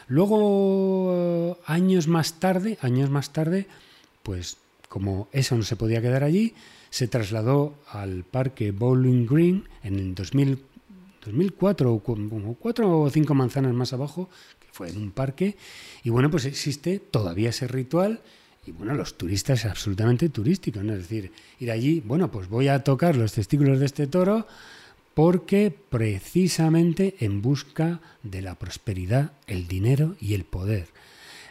[0.08, 3.66] Luego, años más tarde, años más tarde,
[4.22, 4.56] pues
[4.88, 6.54] como eso no se podía quedar allí,
[6.90, 10.60] se trasladó al parque Bowling Green en el 2000,
[11.24, 14.30] 2004, o cuatro o cinco manzanas más abajo,
[14.76, 15.56] fue en un parque,
[16.04, 18.20] y bueno, pues existe todavía ese ritual,
[18.66, 20.92] y bueno, los turistas es absolutamente turístico, ¿no?
[20.92, 24.46] Es decir, ir allí, bueno, pues voy a tocar los testículos de este toro,
[25.14, 30.88] porque precisamente en busca de la prosperidad, el dinero y el poder.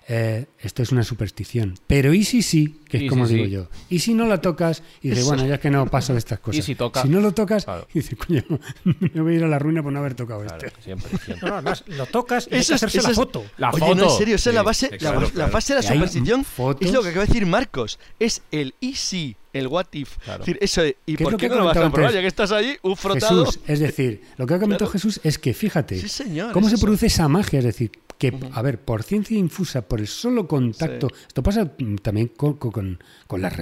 [0.08, 1.74] Eh, esto es una superstición.
[1.88, 2.80] Pero ¿y si sí?
[2.88, 3.52] Que es Y como si digo sí.
[3.52, 3.68] yo.
[3.90, 4.84] ¿Y si no la tocas?
[5.02, 6.64] Y dices, bueno, ya que no paso de estas cosas.
[6.64, 7.04] si toca?
[7.06, 7.88] no lo tocas, Claro.
[7.94, 8.44] y dices, coño,
[8.84, 10.82] me voy a ir a la ruina por no haber tocado Claro, este.
[10.84, 11.50] siempre, siempre.
[11.50, 13.46] No, no, lo tocas y hay que Eso es- hacerse eso la es- foto.
[13.58, 13.96] La Oye, foto.
[13.96, 15.52] no, en serio, esa es la base, la, claro, la claro.
[15.52, 16.46] fase de la superstición.
[16.80, 17.98] Es lo que acaba de decir Marcos.
[18.20, 20.18] Es el easy, el what if.
[20.18, 20.44] Claro.
[20.44, 22.12] Es decir, eso de, ¿y ¿Qué es por qué que no lo vas a?
[22.12, 23.46] Ya que estás allí, un frotado.
[23.46, 26.52] Jesús, es decir, lo que ha comentado Jesús es que, fíjate, Sí, señor.
[26.52, 26.86] ¿Cómo es se eso.
[26.86, 27.60] produce esa magia?
[27.60, 32.28] Es decir, que, a ver, por ciencia infusa, por el solo contacto, esto pasa también
[32.30, 33.00] con, con-
[33.42, 33.54] las,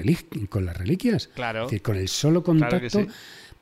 [0.49, 1.29] con las reliquias.
[1.35, 1.61] Claro.
[1.61, 3.07] Es decir, con el solo contacto sí.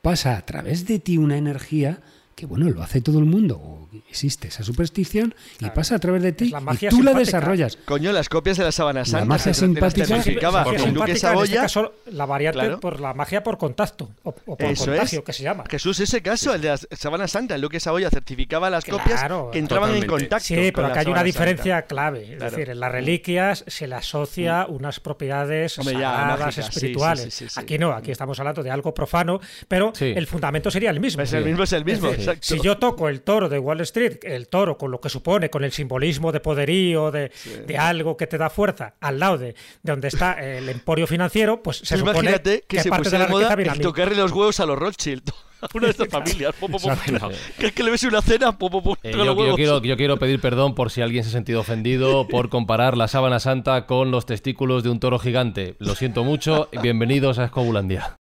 [0.01, 2.01] pasa a través de ti una energía
[2.35, 6.21] que, bueno, lo hace todo el mundo, o existe esa superstición, y pasa a través
[6.23, 7.77] de ti, la y magia tú la desarrollas.
[7.85, 9.25] Coño, las copias de la sábana santa.
[9.25, 12.79] magia que te las simpática- certificaba Magia Duque simpática, en este caso, la variante Claro.
[12.79, 15.25] por la magia por contacto o, o por Eso contagio, es.
[15.25, 15.63] que se llama.
[15.69, 19.21] Jesús, ese caso, el de la sábana santa, el Duque Saboya certificaba las Claro, copias
[19.51, 20.45] que entraban en contacto.
[20.45, 21.87] Sí, pero la acá hay una diferencia santa.
[21.87, 22.23] clave.
[22.23, 22.51] Es Claro.
[22.51, 27.23] decir, en las reliquias se le asocia unas propiedades Hombre, sí, sí, espirituales.
[27.25, 27.59] sí, sí, sí.
[27.59, 30.13] Aquí no, aquí estamos hablando de algo profano, pero Sí.
[30.15, 31.21] el fundamento sería el mismo.
[31.21, 32.47] Es el mismo, es el mismo, exacto.
[32.47, 35.63] Si yo toco el toro de Wall Street, el toro con lo que supone, con
[35.63, 37.31] el simbolismo de poderío, de,
[37.67, 41.61] de algo que te da fuerza, al lado de, de donde está el emporio financiero,
[41.61, 43.81] pues se supone imagínate que, se parte de pusiera la moda mí.
[43.81, 45.23] tocarle los huevos a los Rothschild.
[45.75, 46.55] Una de estas familias.
[46.59, 47.29] Exacto.
[47.59, 48.57] Que es que le ves una cena,
[49.03, 52.49] Eh, yo, quiero, yo quiero pedir perdón por si alguien se ha sentido ofendido por
[52.49, 55.75] comparar la sábana santa con los testículos de un toro gigante.
[55.77, 56.67] Lo siento mucho.
[56.81, 58.20] Bienvenidos a Escobulandia.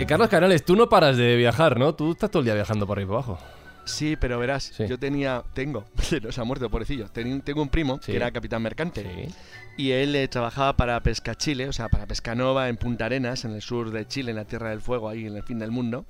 [0.00, 1.94] Eh, Carlos Canales, tú no paras de viajar, ¿no?
[1.94, 3.38] Tú estás todo el día viajando por ahí por abajo.
[3.84, 4.86] Sí, pero verás, Sí.
[4.88, 5.84] yo tenía, tengo,
[6.22, 7.08] no se ha muerto, pobrecillo.
[7.10, 8.12] Tengo un primo Sí.
[8.12, 9.34] que era capitán mercante Sí.
[9.76, 13.52] y él eh, trabajaba para Pesca Chile, o sea, para Pescanova en Punta Arenas, en
[13.52, 16.06] el sur de Chile, en la Tierra del Fuego, ahí en el fin del mundo.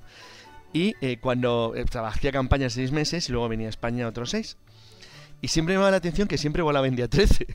[0.73, 4.57] Y eh, cuando eh, trabajé campaña seis meses y luego venía a España otros seis.
[5.41, 7.47] Y siempre me llamaba la atención que siempre volaba en día 13.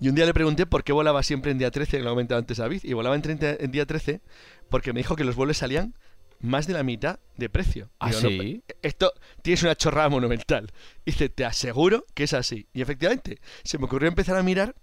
[0.00, 2.38] Y un día le pregunté por qué volaba siempre en día 13, que lo comentaba
[2.38, 4.20] antes David, y volaba en, 30 en día 13
[4.68, 5.94] porque me dijo que los vuelos salían
[6.40, 7.90] más de la mitad de precio.
[7.98, 10.72] ¿Ah, Digo, no, esto tienes una chorrada monumental.
[11.04, 12.68] Y dice, te aseguro que es así.
[12.72, 14.74] Y efectivamente, se me ocurrió empezar a mirar.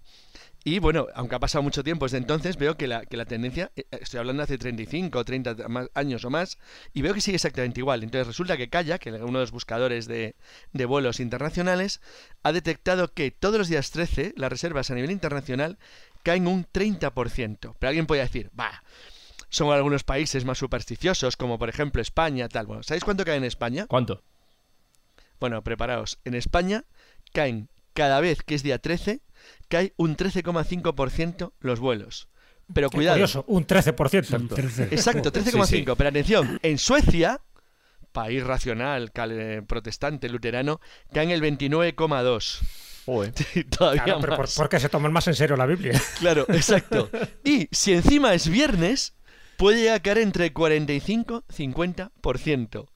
[0.66, 3.70] Y bueno, aunque ha pasado mucho tiempo desde entonces, veo que la, que la tendencia,
[3.76, 6.58] eh, estoy hablando hace 35 o 30 más- años o más,
[6.92, 8.02] y veo que sigue exactamente igual.
[8.02, 10.34] Entonces resulta que Kayak, que uno de los buscadores de,
[10.72, 12.00] de vuelos internacionales,
[12.42, 15.78] ha detectado que todos los días 13 las reservas a nivel internacional
[16.24, 17.76] caen un 30%.
[17.78, 18.82] Pero alguien puede decir, va,
[19.48, 22.66] son algunos países más supersticiosos, como por ejemplo España, tal.
[22.66, 23.86] Bueno, ¿sabéis cuánto cae en España?
[23.86, 24.24] ¿Cuánto?
[25.38, 26.18] Bueno, preparaos.
[26.24, 26.82] En España
[27.32, 29.20] caen cada vez que es día 13,
[29.68, 32.28] cae un 13,5% los vuelos.
[32.72, 33.16] Pero cuidado.
[33.16, 34.40] curioso, un 13%.
[34.40, 35.66] Un tercer- Exacto, 13,5.
[35.66, 35.84] Sí, sí.
[35.96, 37.40] Pero atención, en Suecia,
[38.12, 39.12] país racional,
[39.66, 40.80] protestante, luterano,
[41.12, 42.60] caen el 29,2.
[43.78, 46.00] Todavía Claro, pero por, porque se toman más en serio la Biblia.
[46.18, 47.08] Claro, exacto.
[47.44, 49.14] Y si encima es viernes,
[49.56, 52.88] puede llegar a caer entre 45 y 50%.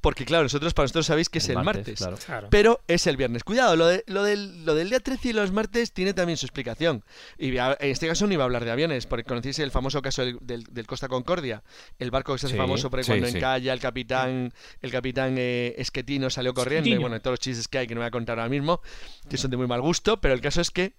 [0.00, 1.98] Porque claro, nosotros para nosotros sabéis que es el, martes.
[2.24, 2.48] Claro.
[2.50, 3.44] Pero es el viernes.
[3.44, 6.46] Cuidado, lo, de- lo, del, lo del día 13 y los martes tiene también su
[6.46, 7.04] explicación.
[7.36, 10.24] Y en este caso no iba a hablar de aviones, porque conocéis el famoso caso
[10.24, 11.62] del, del- del Costa Concordia,
[11.98, 13.36] el barco que se hace Sí, famoso por sí, cuando sí.
[13.36, 17.78] encalla el capitán, el capitán eh, Esquetino salió corriendo, y bueno, todos los chistes que
[17.78, 18.80] hay que no voy a contar ahora mismo,
[19.28, 20.94] que son de muy mal gusto, pero el caso es que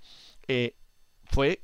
[0.48, 0.76] eh,
[1.26, 1.62] fue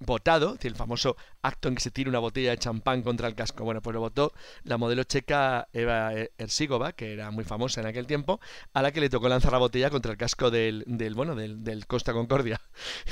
[0.00, 3.64] votado, el famoso acto en que se tira una botella de champán contra el casco.
[3.64, 4.32] Bueno, pues lo votó
[4.64, 8.40] la modelo checa Eva Ersigova, que era muy famosa en aquel tiempo,
[8.74, 11.62] a la que le tocó lanzar la botella contra el casco del, del bueno, del,
[11.64, 12.60] del Costa Concordia.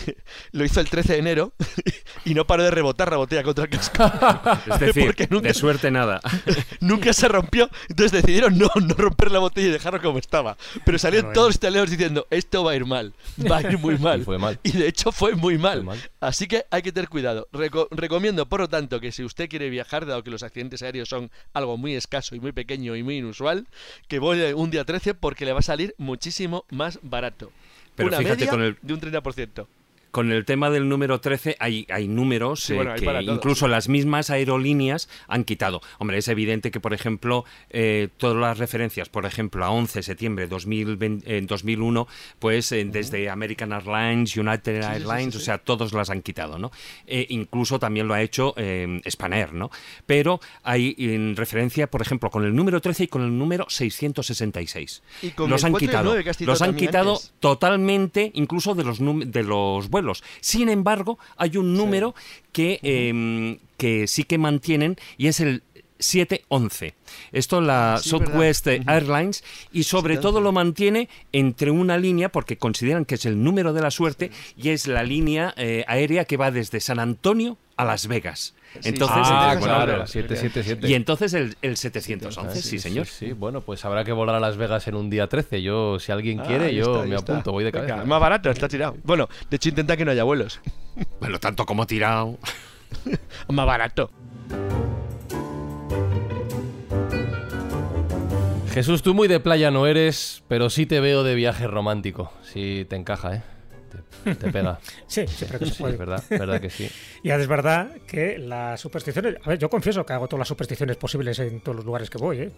[0.52, 1.52] lo hizo el 13 de enero
[2.24, 4.04] y no paró de rebotar la botella contra el casco.
[4.72, 6.20] Es decir, nunca- de suerte nada.
[6.80, 10.56] Nunca se rompió, entonces decidieron no, no romper la botella y dejarlo como estaba.
[10.84, 13.14] Pero salieron todos los italianos diciendo, esto va a ir mal,
[13.50, 14.20] va a ir muy mal.
[14.20, 14.58] Y fue mal.
[14.62, 15.78] Y de hecho fue muy mal.
[15.78, 16.10] Fue mal.
[16.20, 17.48] Así que hay que tener cuidado.
[17.52, 21.08] Reco- recomiendo, por lo tanto, que si usted quiere viajar, dado que los accidentes aéreos
[21.08, 23.66] son algo muy escaso y muy pequeño y muy inusual,
[24.08, 27.50] que vuele un día 13 porque le va a salir muchísimo más barato.
[27.94, 29.66] Pero Una fíjate media con el- de un 30%.
[30.10, 33.88] Con el tema del número 13 hay, hay números Sí, eh, bueno, que incluso las
[33.88, 35.80] mismas aerolíneas han quitado.
[35.98, 40.02] Hombre, es evidente que, por ejemplo, eh, todas las referencias, por ejemplo, a 11 de
[40.02, 42.06] septiembre de 2020 en 2001,
[42.38, 46.58] pues eh, desde American Airlines, United sí, Airlines, sí, o sea, todos las han quitado,
[46.58, 46.70] ¿no?
[47.06, 49.70] Eh, incluso también lo ha hecho eh, Spanair, ¿no?
[50.06, 55.02] Pero hay en referencia, por ejemplo, con el número 13 y con el número 666.
[55.22, 56.04] Y con los el han 4 y el quitado.
[56.10, 59.97] 9 que has citado los han quitado totalmente, incluso de los, de los vuelos.
[60.40, 62.14] Sin embargo, hay un número
[62.52, 65.62] que, em, que sí que mantienen y es el
[66.00, 66.94] 711.
[67.32, 68.94] Esto la Ah, sí, Southwest verdad.
[68.94, 70.22] Airlines y sobre 711.
[70.22, 74.30] todo lo mantiene entre una línea porque consideran que es el número de la suerte
[74.56, 78.54] y es la línea eh, aérea que va desde San Antonio a Las Vegas.
[78.84, 80.88] Entonces, ah, claro, bueno, 777.
[80.88, 83.06] y entonces el, el 711, sí, señor.
[83.06, 85.62] Sí, bueno, pues habrá que volar a Las Vegas en un día 13.
[85.62, 87.32] Yo, si alguien quiere, Ah, ahí yo está, me está.
[87.32, 88.06] apunto, voy de Venga, cabeza.
[88.06, 88.96] más barato, está tirado.
[89.02, 90.60] Bueno, de hecho intenta que no haya vuelos.
[91.20, 92.38] Bueno, tanto como tirado.
[93.48, 94.10] Más barato.
[98.72, 102.32] Jesús, tú muy de playa no eres, pero sí te veo de viaje romántico.
[102.42, 103.42] Sí, te encaja, ¿eh?
[104.24, 104.78] Te, pega.
[105.06, 105.96] Sí, siempre que se Sí, puede.
[105.96, 106.90] verdad, verdad que sí.
[107.22, 109.36] Y es verdad que las supersticiones.
[109.44, 112.18] A ver, yo confieso que hago todas las supersticiones posibles en todos los lugares que
[112.18, 112.50] voy, ¿eh?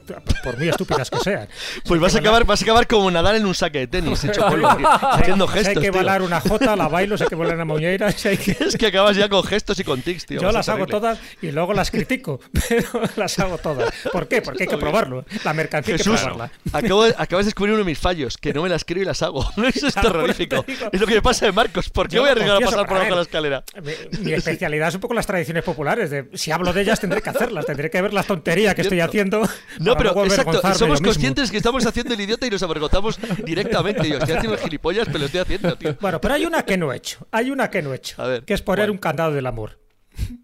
[0.44, 1.48] por muy estúpidas que sean.
[1.84, 4.46] Pues vas a acabar, vas a acabar como Nadal en un saque de tenis, hecho
[4.46, 5.68] polvo, haciendo Si gestos.
[5.68, 5.92] hay que tío.
[5.92, 8.52] bailar una jota, la bailo, si hay que bailar una moñeira, si hay que.
[8.60, 10.40] Es que acabas ya con gestos y con tics, tío.
[10.40, 13.92] Yo las hago todas y luego las critico, pero las hago todas.
[14.12, 14.42] ¿Por qué?
[14.42, 15.24] Porque hay que probarlo.
[15.44, 16.52] La mercancía hay que Jesús, probarla.
[16.72, 19.22] acabo acabas de descubrir uno de mis fallos, que no me las creo y las
[19.22, 19.48] hago.
[19.74, 20.64] Eso es terrorífico.
[20.92, 21.90] Es lo que me pasa de Marcos.
[21.90, 23.64] ¿Por qué Yo voy a arriesgar a pasar por abajo de la escalera?
[23.82, 26.10] Mi, mi especialidad es un poco las tradiciones populares.
[26.10, 27.66] De, si hablo de ellas, tendré que hacerlas.
[27.66, 29.42] Tendré que ver la tontería que estoy haciendo.
[29.78, 34.08] No, pero exacto, somos conscientes que estamos haciendo el idiota y nos avergonzamos directamente.
[34.08, 35.96] Yo estoy haciendo gilipollas, pero lo estoy haciendo, tío.
[36.00, 37.26] Bueno, pero hay una que no he hecho.
[37.30, 38.20] Hay una que no he hecho.
[38.22, 39.79] A ver, que es poner un candado del amor.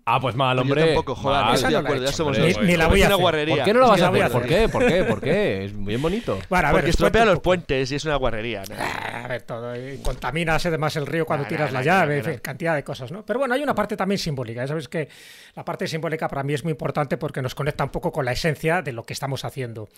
[0.09, 0.85] Ah, pues mal, Yo hombre.
[0.87, 1.55] tampoco, joder, Mal.
[1.57, 2.39] Esa no la he hecho, somos.
[2.39, 3.23] Ni- ni la voy a una hacer.
[3.23, 3.57] guarrería.
[3.57, 4.33] ¿Por qué no Es vas a la hacer?
[4.33, 4.69] ¿Por qué?
[4.69, 5.05] ¿Por qué?
[5.05, 5.65] ¿Por qué?
[5.65, 6.39] Es bien bonito.
[6.49, 8.63] Bueno, a ver, Porque estropea los puentes y es una guarrería.
[8.69, 8.77] ¿no?
[9.25, 9.75] A ver, todo.
[9.77, 13.11] y contaminas además el río cuando No, tiras no, la no, llave, cantidad de cosas,
[13.11, 13.25] ¿no?
[13.27, 14.63] Pero bueno, hay una parte también simbólica.
[14.63, 15.09] Ya sabéis que
[15.57, 18.33] la parte simbólica para mí es muy importante porque nos conecta un poco con la
[18.33, 19.89] esencia de lo que estamos haciendo.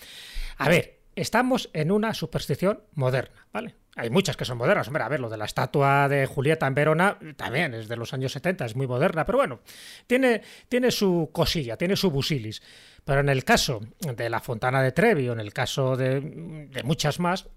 [0.57, 3.75] A ver, estamos en una superstición moderna, ¿vale?
[3.97, 4.87] Hay muchas que son modernas.
[4.87, 8.15] Hombre, a ver, lo de la estatua de Julieta en Verona también es de los
[8.15, 9.61] años 70, es muy moderna, pero bueno,
[10.07, 12.63] tiene, tiene su cosilla, tiene su busilis.
[13.05, 16.83] Pero en el caso de la Fontana de Trevi o en el caso de, de
[16.85, 17.49] muchas más,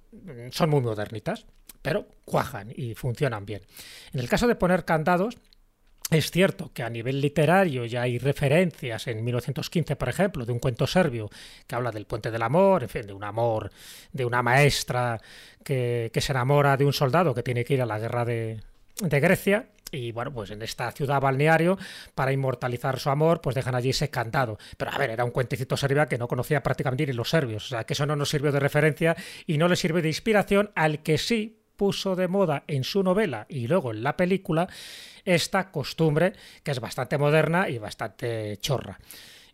[0.49, 1.45] son muy modernitas,
[1.81, 3.61] pero cuajan y funcionan bien.
[4.13, 5.37] En el caso de poner candados,
[6.11, 10.59] es cierto que a nivel literario ya hay referencias en 1915, por ejemplo, de un
[10.59, 11.29] cuento serbio
[11.65, 13.71] que habla del puente del amor, en fin, de un amor,
[14.11, 15.21] de una maestra
[15.63, 18.59] que, se enamora de un soldado que tiene que ir a la guerra de,
[18.99, 19.69] Grecia.
[19.93, 21.77] Y bueno, pues en esta ciudad balneario,
[22.13, 24.57] para inmortalizar su amor, pues dejan allí ese candado.
[24.77, 27.65] Pero a ver, era un cuentecito serbia que no conocía prácticamente ni los serbios.
[27.65, 29.15] O sea, que eso no nos sirvió de referencia
[29.47, 33.47] y no le sirve de inspiración al que sí puso de moda en su novela
[33.49, 34.67] y luego en la película
[35.25, 38.99] esta costumbre que es bastante moderna y bastante chorra.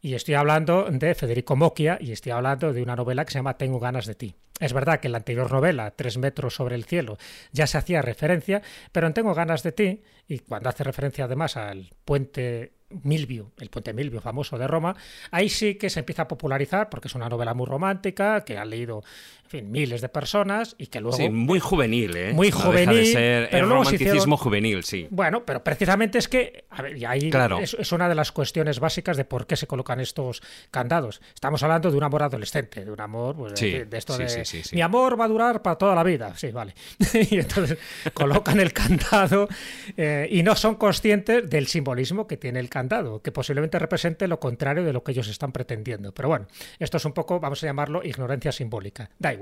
[0.01, 3.57] Y estoy hablando de Federico Mocchia y estoy hablando de una novela que se llama
[3.57, 4.35] Tengo ganas de ti.
[4.59, 7.17] Es verdad que en la anterior novela, Tres metros sobre el cielo,
[7.53, 8.61] ya se hacía referencia,
[8.91, 13.69] pero en Tengo ganas de ti, y cuando hace referencia además al puente Milvio, el
[13.69, 14.95] puente Milvio famoso de Roma,
[15.31, 18.69] ahí sí que se empieza a popularizar porque es una novela muy romántica que han
[18.69, 19.03] leído
[19.47, 22.33] en fin, miles de personas y que luego Sí, muy juvenil, ¿eh?
[22.33, 25.07] Muy No deja de juvenil, ser pero el luego romanticismo hicieron- juvenil, sí.
[25.09, 27.59] Bueno, pero precisamente es que, a ver, y ahí Claro.
[27.59, 31.21] es, es una de las cuestiones básicas de por qué se colocan estos candados.
[31.33, 34.43] Estamos hablando de un amor adolescente, de un amor, pues, Sí, de, esto sí, de
[34.45, 34.75] sí.
[34.75, 36.33] mi amor va a durar para toda la vida.
[36.35, 36.73] Sí, vale.
[37.31, 37.77] y entonces
[38.13, 39.47] colocan el candado
[39.95, 44.39] eh, y no son conscientes del simbolismo que tiene el candado, que posiblemente represente lo
[44.41, 46.13] contrario de lo que ellos están pretendiendo.
[46.13, 46.47] Pero bueno,
[46.79, 49.09] esto es un poco, vamos a llamarlo ignorancia simbólica.
[49.19, 49.36] Da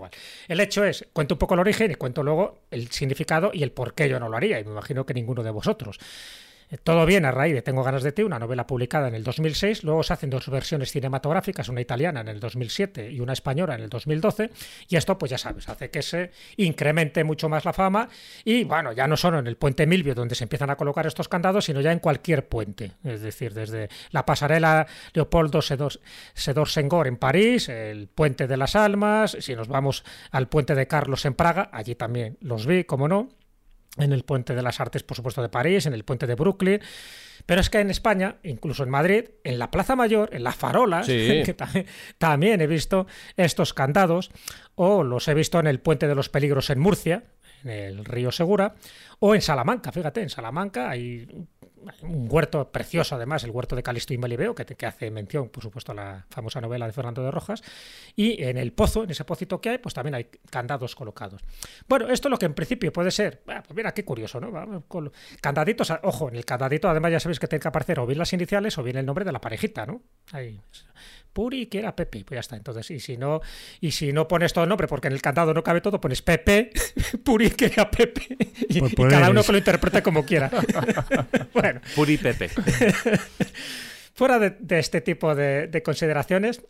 [0.48, 3.72] El hecho es, cuento un poco el origen y cuento luego el significado y el
[3.72, 4.60] por qué yo no lo haría.
[4.60, 6.00] Y me imagino que ninguno de vosotros.
[6.76, 9.24] Eh, Todo bien a raíz de Tengo ganas de ti, una novela publicada en el
[9.24, 9.84] 2006.
[9.84, 13.82] Luego se hacen dos versiones cinematográficas, una italiana en el 2007 y una española en
[13.82, 14.50] el 2012.
[14.90, 18.10] Y esto, pues ya sabes, hace que se incremente mucho más la fama.
[18.44, 21.28] Y bueno, ya no solo en el puente Milvio donde se empiezan a colocar estos
[21.28, 22.92] candados, sino ya en cualquier puente.
[23.04, 26.00] Es decir, desde la pasarela Leopoldo Sedor,
[26.68, 29.38] Senghor en París, el puente de las Almas.
[29.40, 33.30] Si nos vamos al puente de Carlos en Praga, allí también los vi, como no
[33.98, 36.82] en el Puente de las Artes, por supuesto, de París, en el Puente de Brooklyn.
[37.46, 41.06] Pero es que en España, incluso en Madrid, en la Plaza Mayor, en las farolas,
[41.06, 41.42] Sí.
[41.46, 41.86] que también,
[42.18, 44.32] también he visto estos candados,
[44.76, 47.24] o los he visto en el Puente de los Peligros en Murcia,
[47.64, 48.76] en el río Segura,
[49.20, 51.28] o en Salamanca, fíjate, en Salamanca hay
[52.02, 55.62] un huerto precioso, además, el huerto de Calisto y Melibeo, que, que hace mención, por
[55.64, 57.62] supuesto, a la famosa novela de Fernando de Rojas,
[58.16, 61.42] y en el pozo, en ese pocito que hay, pues también hay candados colocados.
[61.88, 64.52] Bueno, esto lo que en principio puede ser, ah, pues mira, qué curioso, ¿no?
[64.52, 65.12] Vamos con
[65.42, 68.20] candaditos, a- ojo, en el candadito además ya sabéis que tiene que aparecer o bien
[68.20, 70.02] las iniciales o bien el nombre de la parejita, ¿no?
[70.32, 70.60] Ahí.
[71.34, 72.56] Puri que era Pepe, pues ya está.
[72.56, 73.42] Entonces, y si no,
[73.82, 76.22] y si no pones todo el nombre, porque en el candado no cabe todo, pones
[76.22, 76.72] Pepe,
[77.26, 78.38] Puri que era Pepe,
[78.70, 80.50] y, Pues y cada uno que lo interprete como quiera.
[81.66, 82.50] bueno, Puri Pepe.
[84.14, 86.62] fuera de, de este tipo de, de consideraciones,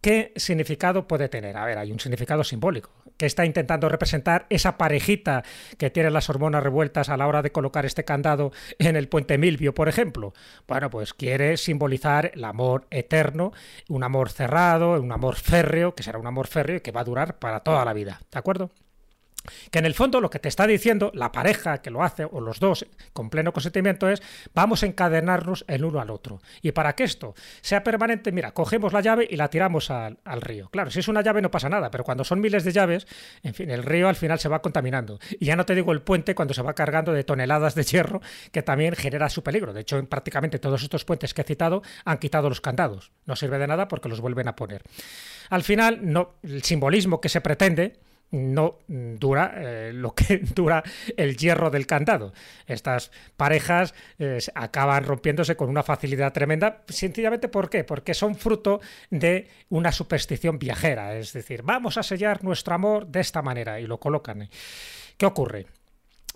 [0.00, 1.56] ¿qué significado puede tener?
[1.56, 5.44] A ver, hay un significado simbólico, que está intentando representar esa parejita
[5.76, 9.38] que tienen las hormonas revueltas a la hora de colocar este candado en el puente
[9.38, 10.32] Milvio, por ejemplo.
[10.66, 13.52] Bueno, pues quiere simbolizar el amor eterno,
[13.88, 17.04] un amor cerrado, un amor férreo, que será un amor férreo y que va a
[17.04, 18.70] durar para toda la vida, ¿de acuerdo?
[19.70, 22.40] Que en el fondo lo que te está diciendo la pareja que lo hace, o
[22.40, 24.22] los dos con pleno consentimiento, es
[24.54, 26.40] vamos a encadenarnos el uno al otro.
[26.62, 30.68] Y para que esto sea permanente, mira, cogemos la llave y la tiramos al, río.
[30.70, 33.06] Claro, si es una llave no pasa nada, pero cuando son miles de llaves,
[33.42, 35.18] en fin, el río al final se va contaminando.
[35.38, 38.20] Y ya no te digo el puente cuando se va cargando de toneladas de hierro,
[38.52, 39.72] que también genera su peligro.
[39.72, 43.12] De hecho, en prácticamente todos estos puentes que he citado han quitado los candados.
[43.26, 44.82] No sirve de nada porque los vuelven a poner.
[45.50, 47.98] Al final, no, el simbolismo que se pretende
[48.30, 50.82] no dura eh, lo que dura
[51.16, 52.32] el hierro del candado.
[52.66, 57.84] Estas parejas eh, acaban rompiéndose con una facilidad tremenda, sencillamente ¿por qué?
[57.84, 63.20] Porque son fruto de una superstición viajera, es decir, vamos a sellar nuestro amor de
[63.20, 64.48] esta manera y lo colocan.
[65.16, 65.77] ¿Qué ocurre?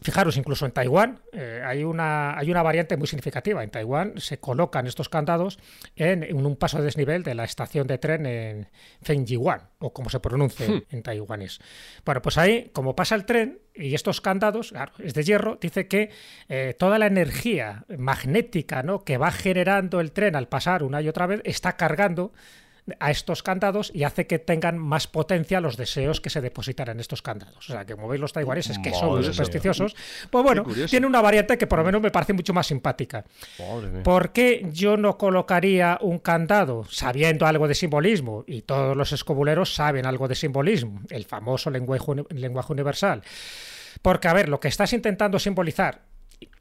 [0.02, 3.62] Fijaros, incluso en Taiwán eh, hay, una, hay una variante muy significativa.
[3.62, 5.58] En Taiwán se colocan estos candados
[5.96, 8.68] en, en un paso de desnivel de la estación de tren en
[9.02, 11.60] Fengjiwan, o como se pronuncie en taiwanés.
[12.04, 15.88] Bueno, pues ahí, como pasa el tren y estos candados, claro, es de hierro, dice
[15.88, 16.10] que
[16.48, 19.04] eh, toda la energía magnética ¿no?
[19.04, 22.32] que va generando el tren al pasar una y otra vez está cargando
[22.98, 27.00] a estos candados y hace que tengan más potencia los deseos que se depositan en
[27.00, 27.70] estos candados.
[27.70, 29.94] O sea, que como veis los taiwaneses, que son muy supersticiosos,
[30.30, 33.24] pues bueno, tiene una variante que por lo menos me parece mucho más simpática.
[34.02, 38.44] ¿Por qué yo no colocaría un candado sabiendo algo de simbolismo?
[38.46, 43.22] Y todos los escobuleros saben algo de simbolismo, el famoso lenguaje universal.
[44.00, 46.00] Porque, a ver, lo que estás intentando simbolizar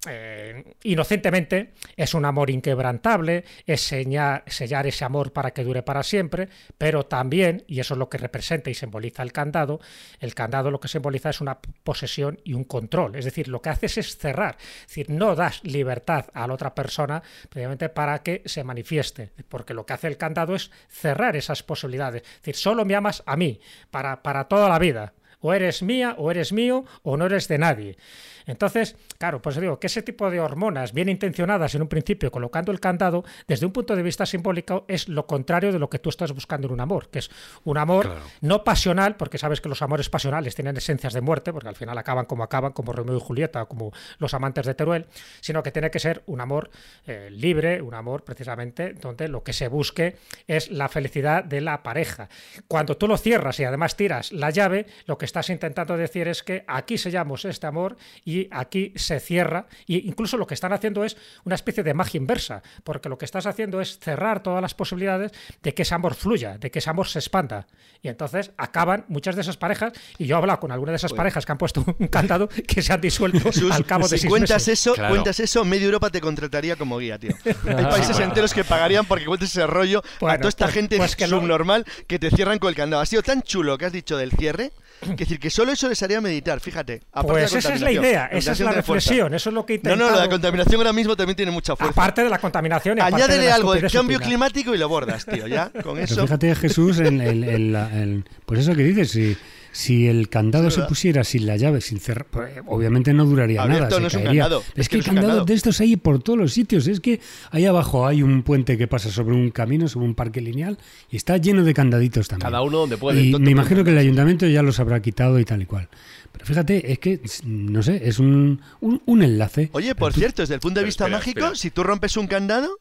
[0.08, 6.04] eh, inocentemente es un amor inquebrantable, es seña- sellar ese amor para que dure para
[6.04, 9.80] siempre, pero también, y eso es lo que representa y simboliza el candado,
[10.20, 13.70] el candado lo que simboliza es una posesión y un control, es decir, lo que
[13.70, 18.42] haces es cerrar, es decir, no das libertad a la otra persona previamente para que
[18.46, 22.86] se manifieste, porque lo que hace el candado es cerrar esas posibilidades, es decir, solo
[22.86, 23.60] me amas a mí,
[23.90, 25.14] para, para toda la vida.
[25.42, 27.98] O eres mía, o eres mío, o no eres de nadie.
[28.46, 32.72] Entonces, claro, pues digo que ese tipo de hormonas bien intencionadas en un principio, colocando
[32.72, 36.10] el candado, desde un punto de vista simbólico, es lo contrario de lo que tú
[36.10, 37.30] estás buscando en un amor, que es
[37.64, 38.22] un amor Claro.
[38.42, 41.98] no pasional, porque sabes que los amores pasionales tienen esencias de muerte, porque al final
[41.98, 45.06] acaban como acaban, como Romeo y Julieta, o como los amantes de Teruel,
[45.40, 46.72] sino que tiene que ser un amor
[47.06, 50.18] eh, libre, un amor precisamente donde lo que se busque
[50.48, 52.28] es la felicidad de la pareja.
[52.68, 56.44] Cuando tú lo cierras y además tiras la llave, lo que estás intentando decir es
[56.44, 61.06] que aquí sellamos este amor y aquí se cierra, e incluso lo que están haciendo
[61.06, 61.16] es
[61.46, 65.32] una especie de magia inversa, porque lo que estás haciendo es cerrar todas las posibilidades
[65.64, 67.66] de que ese amor fluya, de que ese amor se expanda.
[68.02, 71.14] Y entonces acaban muchas de esas parejas, y yo he hablado con algunas de esas
[71.14, 74.22] parejas que han puesto un candado que se han disuelto Jesús, al cabo de si
[74.24, 74.80] seis cuentas meses.
[74.82, 75.14] eso, Claro.
[75.14, 77.32] cuentas eso, media Europa te contrataría como guía, tío.
[77.66, 80.98] Hay países enteros que pagarían porque cuentes ese rollo a Bueno, toda esta pues- gente
[80.98, 83.02] pues que lo- subnormal que te cierran con el candado.
[83.02, 84.72] Ha sido tan chulo que has dicho del cierre,
[85.10, 86.94] que decir que solo eso les haría meditar, fíjate.
[86.94, 89.78] de Pues esa es la idea, esa es la reflexión, eso es lo que he
[89.78, 90.20] No, no, intentado.
[90.22, 91.92] la contaminación ahora mismo también tiene mucha fuerza.
[91.92, 94.28] Aparte de la contaminación y aparte de Añádele la algo del cambio supina.
[94.28, 96.22] climático y lo bordas, tío, ya, con Pero eso.
[96.22, 99.36] fíjate, Jesús, en, el- en la- en- pues eso que dices, si,
[99.72, 103.62] si el candado Sí, se pusiera sin la llave, sin cerrar, pues, obviamente no duraría
[103.64, 103.96] Abierto nada.
[103.96, 104.42] se no es un caería.
[104.44, 105.46] candado, Es es que no un candados candado.
[105.46, 106.88] de estos hay por todos los sitios.
[106.88, 107.20] Es que
[107.52, 110.78] ahí abajo hay un puente que pasa sobre un camino, sobre un parque lineal,
[111.10, 112.52] y está lleno de candaditos también.
[112.52, 113.22] Cada uno donde puede.
[113.24, 115.90] Y me imagino que el ayuntamiento ya los habrá quitado y tal y cual.
[116.32, 119.70] Pero fíjate, es que, no sé, es un, un, un enlace.
[119.74, 121.56] Oye, por tú- cierto, desde el punto de Pero vista espera, mágico, espera.
[121.56, 122.78] si tú rompes un candado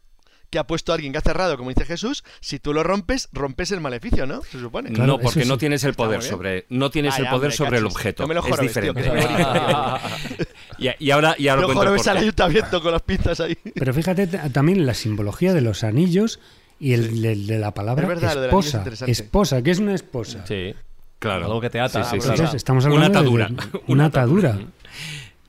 [0.51, 3.71] que ha puesto alguien que ha cerrado, como dice Jesús, si tú lo rompes, rompes
[3.71, 4.43] el maleficio, ¿no?
[4.43, 4.91] Se supone.
[4.91, 5.61] Claro, no, porque no sí.
[5.61, 8.25] tienes el poder sobre no tienes Ay, el poder hombre, sobre el objeto.
[8.25, 9.29] No me lo es jorobes, tío, diferente.
[10.79, 13.57] y, y ahora y ahora Luego cuento lo ves al ayuntamiento con las pinzas ahí.
[13.75, 16.41] Pero fíjate también la simbología de los anillos
[16.79, 18.79] y el, de la palabra Es verdad, lo del anillo es esposa.
[18.79, 19.13] interesante.
[19.13, 20.45] Esposa, ¿qué es una esposa?
[20.47, 20.75] Sí.
[21.19, 21.45] Claro.
[21.47, 22.03] Algo que te ata.
[22.03, 22.33] Sí, sí, sí, claro.
[22.33, 22.57] Entonces, sí.
[22.57, 23.49] estamos Una hablando de- atadura.
[23.49, 24.59] de Una una atadura.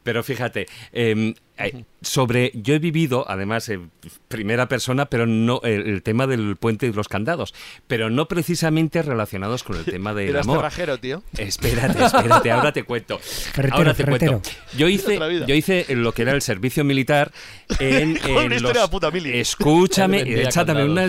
[0.04, 1.34] Pero fíjate, eh,
[1.66, 3.92] eh, sobre, yo he vivido, además, en
[4.28, 7.54] primera persona, pero no el, el tema del puente y los candados,
[7.88, 10.58] pero no precisamente relacionados con el tema del Eras amor.
[10.58, 11.24] cerrajero, tío.
[11.38, 13.20] Espérate, espérate, ahora te cuento.
[13.20, 14.32] Ferretero, ahora te ferretero.
[14.42, 14.50] cuento.
[14.78, 17.32] Yo hice, yo hice lo que era el servicio militar
[17.80, 19.38] en, en una historia de la puta mili.
[19.40, 21.08] Escúchame, échame una,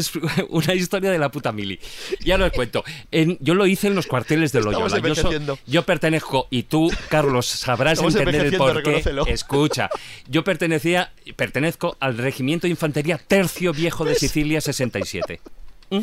[0.51, 1.79] una historia de la puta mili.
[2.25, 2.85] Ya lo cuento.
[3.11, 4.99] En- yo lo hice en los cuarteles de Loyola.
[4.99, 8.75] Yo, so- yo pertenezco, y tú, Carlos, sabrás Estamos entender el porqué.
[8.79, 9.27] reconócelo.
[9.27, 9.89] Escucha,
[10.29, 15.41] yo pertenecía, pertenezco al Regimiento de Infantería Tercio Viejo de Sicilia 67.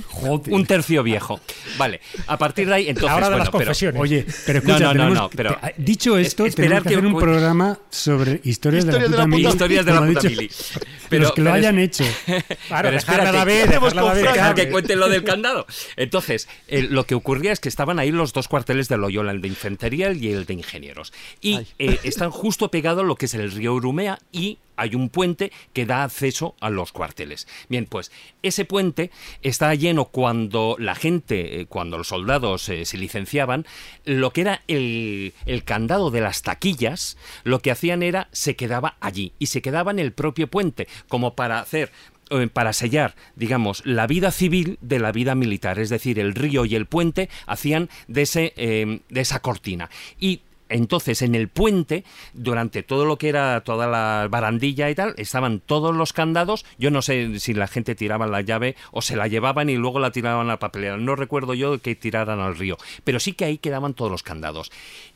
[0.07, 0.53] Joder.
[0.53, 1.39] Un tercio viejo.
[1.77, 3.09] Vale, a partir de ahí, entonces.
[3.11, 4.01] Ahora de bueno, las pero- confesiones.
[4.01, 6.83] Oye, pero No, escucha, no, no, tenemos- no, pero- te- dicho esto, es- tenemos esperar
[6.83, 9.47] que que hacer un programa sobre historias, de la puta la mili.
[9.47, 10.29] Historias de la puta dicho.
[10.29, 10.49] mili.
[11.09, 12.03] Los que lo pero hayan hecho.
[12.27, 14.63] Claro, Pero dejarle a espérate, David, hacemos dejarle a David con que Fran, Deja hable.
[14.65, 15.65] que cuente lo del candado.
[15.97, 19.41] Entonces, eh, lo que ocurría es que estaban ahí los dos cuarteles de Loyola, el
[19.41, 21.11] de infantería y el de ingenieros.
[21.41, 25.09] Y eh, están justo pegados a lo que es el río Urumea y hay un
[25.09, 27.47] puente que da acceso a los cuarteles.
[27.67, 28.11] Bien, pues
[28.41, 29.11] ese puente
[29.41, 33.65] está lleno cuando la gente, eh, cuando los soldados eh, se licenciaban,
[34.05, 38.95] lo que era el, el candado de las taquillas, lo que hacían era se quedaba
[39.01, 41.91] allí y se quedaba en el propio puente, como para hacer
[42.29, 45.79] eh, para sellar, digamos, la vida civil de la vida militar.
[45.79, 49.89] Es decir, el río y el puente hacían de, ese, de esa cortina.
[50.19, 52.03] Y entonces, en el puente,
[52.33, 56.65] durante todo lo que era toda la barandilla y tal, estaban todos los candados.
[56.77, 59.99] Yo no sé si la gente tiraba la llave o se la llevaban y luego
[59.99, 60.97] la tiraban a la papelera.
[60.97, 62.77] No recuerdo yo que tiraran al río.
[63.03, 64.71] Pero sí que ahí quedaban todos los candados.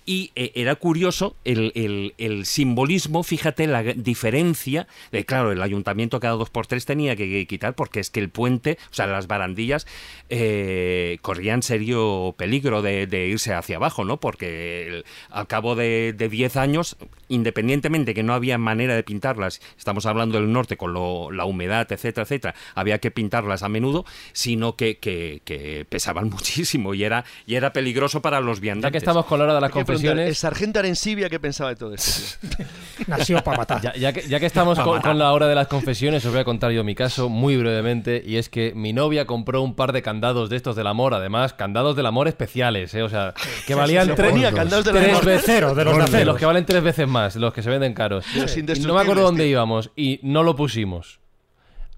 [0.05, 4.87] Y eh, era curioso el, el- el simbolismo, fíjate la diferencia.
[5.11, 8.19] De, claro, el ayuntamiento cada dos por tres tenía que, que quitar porque es que
[8.19, 9.87] el puente, o sea, las barandillas,
[10.29, 14.19] eh, corrían serio peligro de, de irse hacia abajo, ¿no?
[14.19, 16.97] Porque el- al cabo de de 10 años,
[17.29, 21.91] independientemente que no había manera de pintarlas, estamos hablando del norte con lo- la humedad,
[21.91, 27.25] etcétera, etcétera, había que pintarlas a menudo, sino que, que- que pesaban muchísimo y era,
[27.45, 28.89] y era peligroso para los viandantes.
[28.89, 29.71] Ya que estamos con la hora de las
[30.01, 32.37] ¿El sargento Arensibia qué pensaba de todo esto?
[33.07, 33.81] Nació para matar.
[33.81, 36.41] ya, ya que, ya que estamos con, con la hora de las confesiones, os voy
[36.41, 38.21] a contar yo mi caso muy brevemente.
[38.25, 41.53] Y es que mi novia compró un par de candados de estos del amor, además,
[41.53, 43.03] candados del amor especiales, ¿eh?
[43.03, 43.33] O sea,
[43.65, 45.25] que valían sí, tres, candados de la tres amor.
[45.25, 48.25] veces Cero, de los de que valen tres veces más, los que se venden caros.
[48.35, 49.51] Y no me acuerdo dónde tío.
[49.51, 51.19] íbamos y no lo pusimos.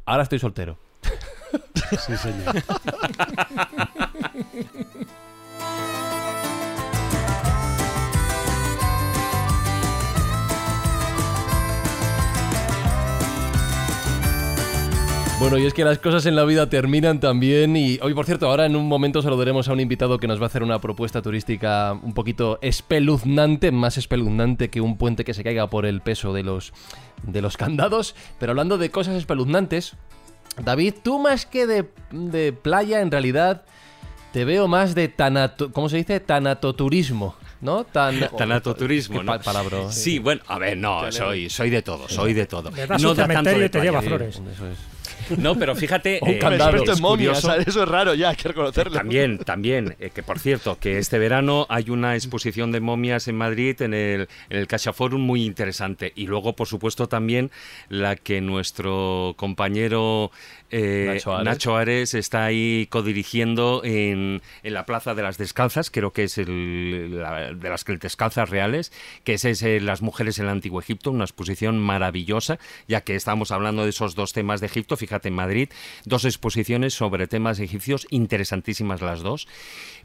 [0.05, 0.77] Ahora estoy soltero.
[2.05, 2.63] Sí, señor.
[15.47, 18.47] Bueno, y es que las cosas en la vida terminan también y hoy, por cierto,
[18.49, 21.21] ahora en un momento saludaremos a un invitado que nos va a hacer una propuesta
[21.21, 26.33] turística un poquito espeluznante, más espeluznante que un puente que se caiga por el peso
[26.33, 26.73] de los,
[27.21, 28.15] de los candados.
[28.39, 29.93] Pero hablando de cosas espeluznantes,
[30.63, 33.65] David, tú más que de, de playa, en realidad
[34.33, 36.19] te veo más de tanato, ¿cómo se dice?
[36.21, 37.83] Tanatoturismo, ¿no?
[37.83, 39.33] Tan, Tanatoturismo, ¿no?
[39.33, 39.91] pa- palabra.
[39.91, 42.71] Sí, bueno, a ver, no, soy, soy de todo, soy de todo.
[42.71, 44.41] Le das no un cementerio y te lleva flores.
[44.51, 44.94] Eso es.
[45.37, 46.75] No, pero fíjate, Un eh, candado.
[46.83, 47.67] Es ¿sabes?
[47.67, 48.93] eso es raro ya, hay que reconocerlo.
[48.93, 53.37] También, también, eh, que por cierto, que este verano hay una exposición de momias en
[53.37, 56.11] Madrid en el, en el Caixa Forum muy interesante.
[56.15, 57.51] Y luego, por supuesto, también
[57.89, 60.31] la que nuestro compañero
[60.71, 61.45] eh, Nacho Ares.
[61.45, 66.37] Nacho Ares está ahí codirigiendo en, en la Plaza de las Descalzas, creo que es
[66.37, 68.91] el, la- de las descalzas reales,
[69.23, 73.51] que es, ese Las mujeres en el Antiguo Egipto, una exposición maravillosa, ya que estamos
[73.51, 75.69] hablando de esos dos temas de Egipto, fíjate en Madrid,
[76.05, 79.47] dos exposiciones sobre temas egipcios, interesantísimas las dos,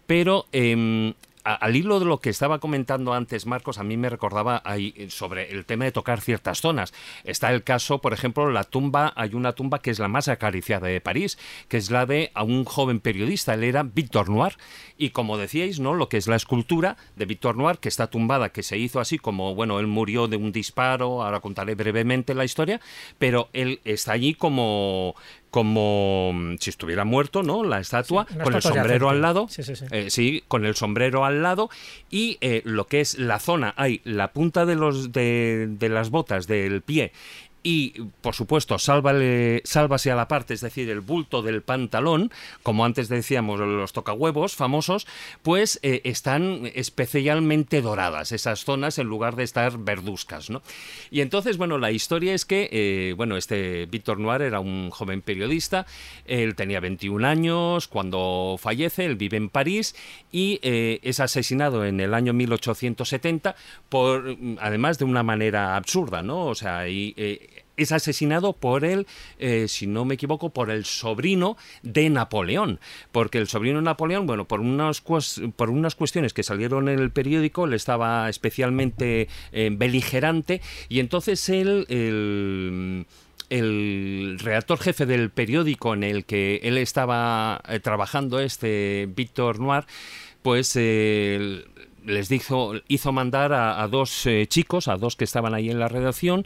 [0.06, 0.46] pero...
[0.52, 4.62] em, a- al hilo de lo que estaba comentando antes Marcos, a mí me recordaba
[4.64, 6.92] ahí, eh, sobre el tema de tocar ciertas zonas.
[7.24, 10.88] Está el caso, por ejemplo, la tumba, hay una tumba que es la más acariciada
[10.88, 11.38] de París,
[11.68, 14.56] que es la de a un joven periodista, él era Victor Noir,
[14.96, 15.94] y como decíais, ¿no?
[15.94, 19.18] Lo que es la escultura de Victor Noir, que está tumbada, que se hizo así
[19.18, 22.80] como, bueno, él murió de un disparo, ahora contaré brevemente la historia,
[23.18, 25.14] pero él está allí como
[25.50, 27.64] como mm, si estuviera muerto, ¿no?
[27.64, 29.46] La estatua, Sí, con el sombrero al lado.
[29.48, 29.84] Sí, sí, sí.
[29.90, 31.70] Eh, sí, con el sombrero al lado
[32.10, 36.10] y eh, lo que es la zona, hay la punta de, los, de, de las
[36.10, 37.12] botas del pie
[37.62, 42.30] y, por supuesto, sálvale, sálvase a la parte, es decir, el bulto del pantalón,
[42.62, 45.06] como antes decíamos, los tocahuevos famosos,
[45.42, 50.62] pues eh, están especialmente doradas esas zonas en lugar de estar verduzcas, ¿no?
[51.10, 55.20] Y entonces, bueno, la historia es que, eh, bueno, este Víctor Noir era un joven
[55.20, 55.86] periodista,
[56.24, 59.94] él tenía 21 años cuando fallece, él vive en París
[60.32, 63.54] y eh, es asesinado en el año 1870
[63.88, 66.46] por, además de una manera absurda, ¿no?
[66.46, 67.14] O sea, y,
[67.82, 69.06] es asesinado por él,
[69.38, 72.80] eh, si no me equivoco, por el sobrino de Napoleón.
[73.12, 77.10] Porque el sobrino de Napoleón, bueno, por unas, por unas cuestiones que salieron en el
[77.10, 81.86] periódico, le estaba especialmente eh, beligerante y entonces él...
[81.88, 83.06] El,
[83.50, 89.86] el redactor jefe del periódico en el que él estaba eh, trabajando, este Víctor Noir,
[90.42, 90.76] pues
[92.10, 95.88] les dijo, hizo mandar a, dos eh, chicos, a dos que estaban ahí en la
[95.88, 96.44] redacción,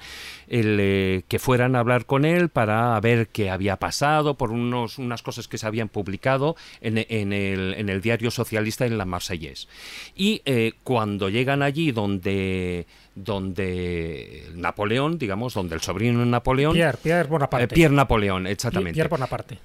[0.49, 5.23] eh, que fueran a hablar con él para ver qué había pasado por unos, unas
[5.23, 9.69] cosas que se habían publicado en, el, en el, diario socialista en la Marseillaise.
[10.15, 16.73] Y eh, cuando llegan allí donde donde Napoleón, digamos, donde el sobrino de Napoleón...
[16.75, 17.69] Pierre, Pierre Bonaparte.
[17.69, 18.95] Pierre Napoleón, exactamente.
[18.95, 19.59] Pierre Bonaparte.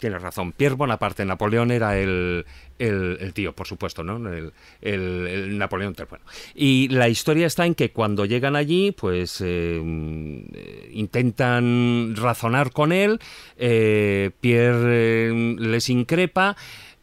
[0.00, 0.52] Tienes razón.
[0.52, 2.46] Pierre Bonaparte, Napoleón era el,
[2.78, 4.18] el, tío, por supuesto, ¿no?
[4.80, 6.18] El, Napoleón III.
[6.54, 9.78] Y la historia está en que cuando llegan allí, pues eh,
[10.92, 13.20] intentan razonar con él,
[13.58, 16.56] eh, Pierre eh, les increpa.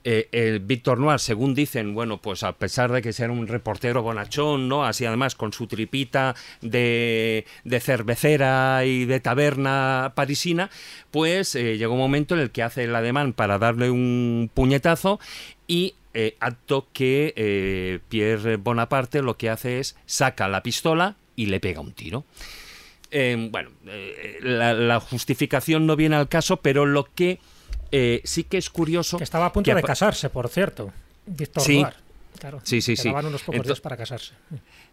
[0.09, 4.69] Eh, Víctor Noir, según dicen, bueno, pues a pesar de que sea un reportero bonachón,
[4.69, 4.85] ¿no?
[4.85, 7.43] Así además con su tripita de,
[7.81, 10.69] cervecera y de taberna parisina,
[11.11, 15.19] pues eh, llegó un momento en el que hace el ademán para darle un puñetazo
[15.67, 21.59] y eh, acto que Pierre Bonaparte lo que hace es saca la pistola y le
[21.59, 22.23] pega un tiro.
[23.11, 23.71] bueno,
[24.41, 27.39] la, justificación no viene al caso, pero lo que
[27.91, 29.17] eh, sí que es curioso.
[29.17, 30.91] Que estaba a punto de casarse, por cierto.
[31.25, 31.83] Víctor sí,
[32.39, 33.09] Claro, sí, sí, sí.
[33.09, 34.33] unos pocos días para casarse.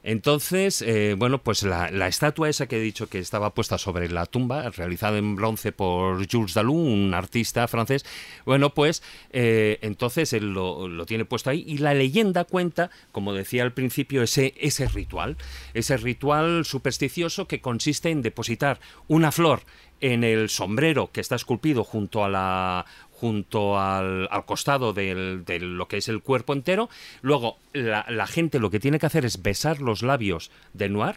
[0.03, 4.27] Entonces, eh, bueno, pues la, estatua esa que he dicho que estaba puesta sobre la
[4.27, 8.05] tumba, realizada en bronce por Jules Dalou, un artista francés,
[8.45, 13.33] bueno, pues eh, entonces él lo, lo, tiene puesto ahí y la leyenda cuenta, como
[13.33, 15.37] decía al principio, ese, ese ritual,
[15.75, 19.63] ese ritual supersticioso que consiste en depositar una flor
[20.05, 25.97] en el sombrero que está esculpido junto a la junto al, costado de lo que
[25.97, 26.91] es el cuerpo entero.
[27.23, 31.17] Luego, la, la, gente lo que tiene que hacer es besar los labios de Noir,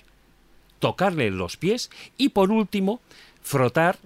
[0.79, 3.01] tocarle los pies y, por último,
[3.41, 3.97] frotar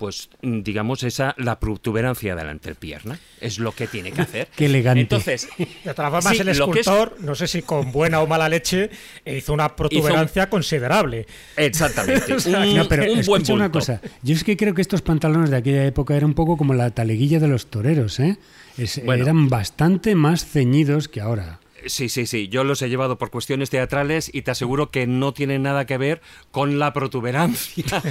[0.00, 4.48] pues mm, digamos esa la protuberancia de la entrepierna es lo que tiene que hacer.
[4.56, 5.02] Qué elegante.
[5.02, 8.90] Entonces, de todas formas el escultor, no sé si con buena o mala leche,
[9.26, 11.26] hizo una protuberancia considerable.
[11.54, 12.34] Exactamente.
[12.48, 14.00] un, no, pero un buen una cosa.
[14.22, 16.90] Yo es que creo que estos pantalones de aquella época eran un poco como la
[16.90, 18.38] taleguilla de los toreros, ¿eh?
[18.78, 21.60] eran bastante más ceñidos que ahora.
[21.86, 22.48] Sí, sí, sí.
[22.48, 25.98] Yo los he llevado por cuestiones teatrales y te aseguro que no tienen nada que
[25.98, 26.20] ver
[26.50, 27.84] con la protuberancia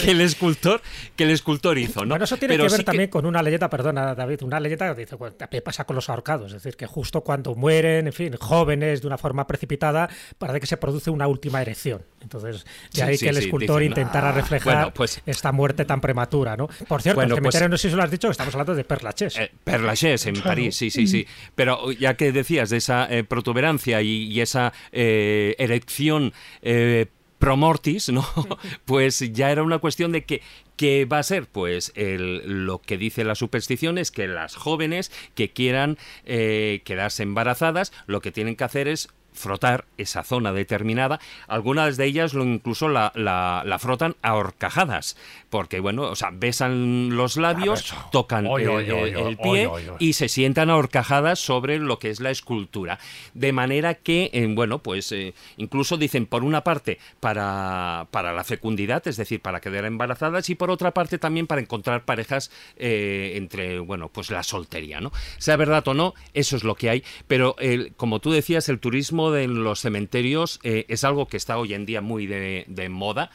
[0.00, 0.82] que el escultor
[1.16, 2.10] que el escultor hizo, ¿no?
[2.10, 5.16] Bueno, eso tiene que ver también con una leyenda, perdona, David, una leyenda que dice,
[5.16, 6.52] bueno, ¿qué pasa con los ahorcados?
[6.52, 10.08] Es decir, que justo cuando mueren, en fin, jóvenes de una forma precipitada,
[10.38, 12.02] parece que se produce una última erección.
[12.20, 16.68] Entonces, de ahí que el escultor intentara ah, reflejar pues esta muerte tan prematura, ¿no?
[16.88, 18.84] Por cierto, bueno, el cementerio, pues no sé si lo has dicho, estamos hablando de
[18.84, 19.38] Perlachés.
[19.38, 21.26] Eh, Perlachés en París, sí, sí, sí.
[21.54, 26.32] Pero ya que decía de esa eh, protuberancia y, esa eh, erección
[26.62, 27.06] eh,
[27.38, 28.26] promortis, ¿no?
[28.84, 30.42] pues ya era una cuestión de que
[30.76, 31.46] ¿Qué va a ser?
[31.46, 38.20] Pues lo que dice la superstición es que las jóvenes que quieran quedarse embarazadas, lo
[38.20, 41.20] que tienen que hacer es frotar esa zona determinada.
[41.48, 45.16] Algunas de ellas lo incluso la, la, frotan a horcajadas,
[45.50, 51.38] porque bueno, o sea, besan los labios, tocan el, pie y se sientan a horcajadas
[51.38, 52.98] sobre lo que es la escultura.
[53.34, 58.44] De manera que, eh, bueno, pues eh, incluso dicen por una parte para, para la
[58.44, 63.32] fecundidad, es decir, para quedar embarazadas, y por otra parte también para encontrar parejas eh,
[63.36, 65.12] entre, bueno, pues la soltería, ¿no?
[65.38, 67.56] Sea verdad o no, eso es lo que hay, pero
[67.96, 71.86] como tú decías, el turismo de los cementerios eh, es algo que está hoy en
[71.86, 73.30] día muy de, moda.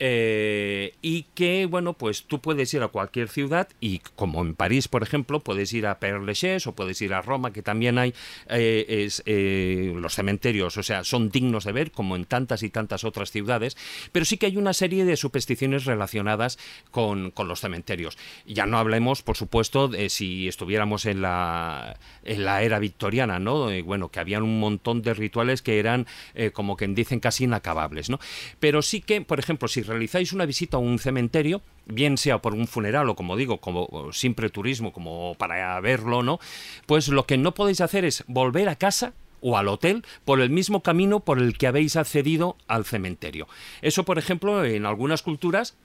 [0.00, 4.88] Eh, y que, bueno, pues tú puedes ir a cualquier ciudad y como en París,
[4.88, 8.12] por ejemplo, puedes ir a Père Lachaise o puedes ir a Roma, que también hay
[8.48, 13.04] eh, eh, los cementerios, o sea, son dignos de ver, como en tantas y tantas
[13.04, 13.76] otras ciudades,
[14.10, 16.58] pero sí que hay una serie de supersticiones relacionadas
[16.90, 18.18] con, con los cementerios.
[18.46, 23.68] Ya no hablemos, por supuesto, de si estuviéramos en la, en la era victoriana, ¿no?
[23.84, 26.06] Bueno, que habían un montón de rituales que eran,
[26.52, 28.18] como que dicen, casi inacabables, ¿no?
[28.60, 32.54] Pero sí que, por ejemplo, si realizáis una visita a un cementerio, bien sea por
[32.54, 36.38] un funeral o como digo, como simple turismo, como para verlo, ¿no?
[36.86, 40.48] Pues lo que no podéis hacer es volver a casa o al hotel por el
[40.48, 43.46] mismo camino por el que habéis accedido al cementerio.
[43.82, 45.76] Eso, por ejemplo, en algunas culturas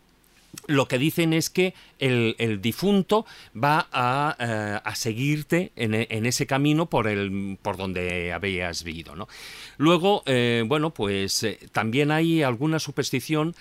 [0.67, 3.25] lo que dicen es que el, el difunto
[3.55, 9.15] va a, eh, a seguirte en, en ese camino por, el, por donde habías vivido.
[9.15, 9.27] ¿no?
[9.77, 13.55] Luego, eh, bueno, pues eh, también hay alguna superstición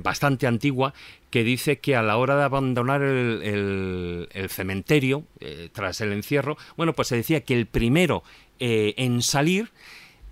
[0.00, 0.94] bastante antigua
[1.30, 5.24] que dice que a la hora de abandonar el, el- el cementerio,
[5.72, 8.22] tras el encierro, bueno, pues se decía que el primero
[8.58, 9.70] en salir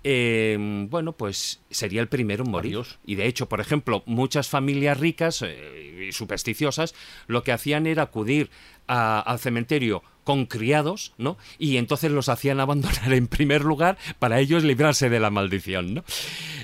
[0.09, 0.57] eh,
[0.89, 2.71] bueno, pues sería el primero en morir.
[2.75, 2.97] Adiós.
[3.05, 6.95] Y de hecho, por ejemplo, muchas familias ricas eh, y supersticiosas
[7.27, 8.49] lo que hacían era acudir
[8.87, 11.37] a- al cementerio con criados, ¿no?
[11.57, 16.03] Y entonces los hacían abandonar en primer lugar para ellos librarse de la maldición, ¿no?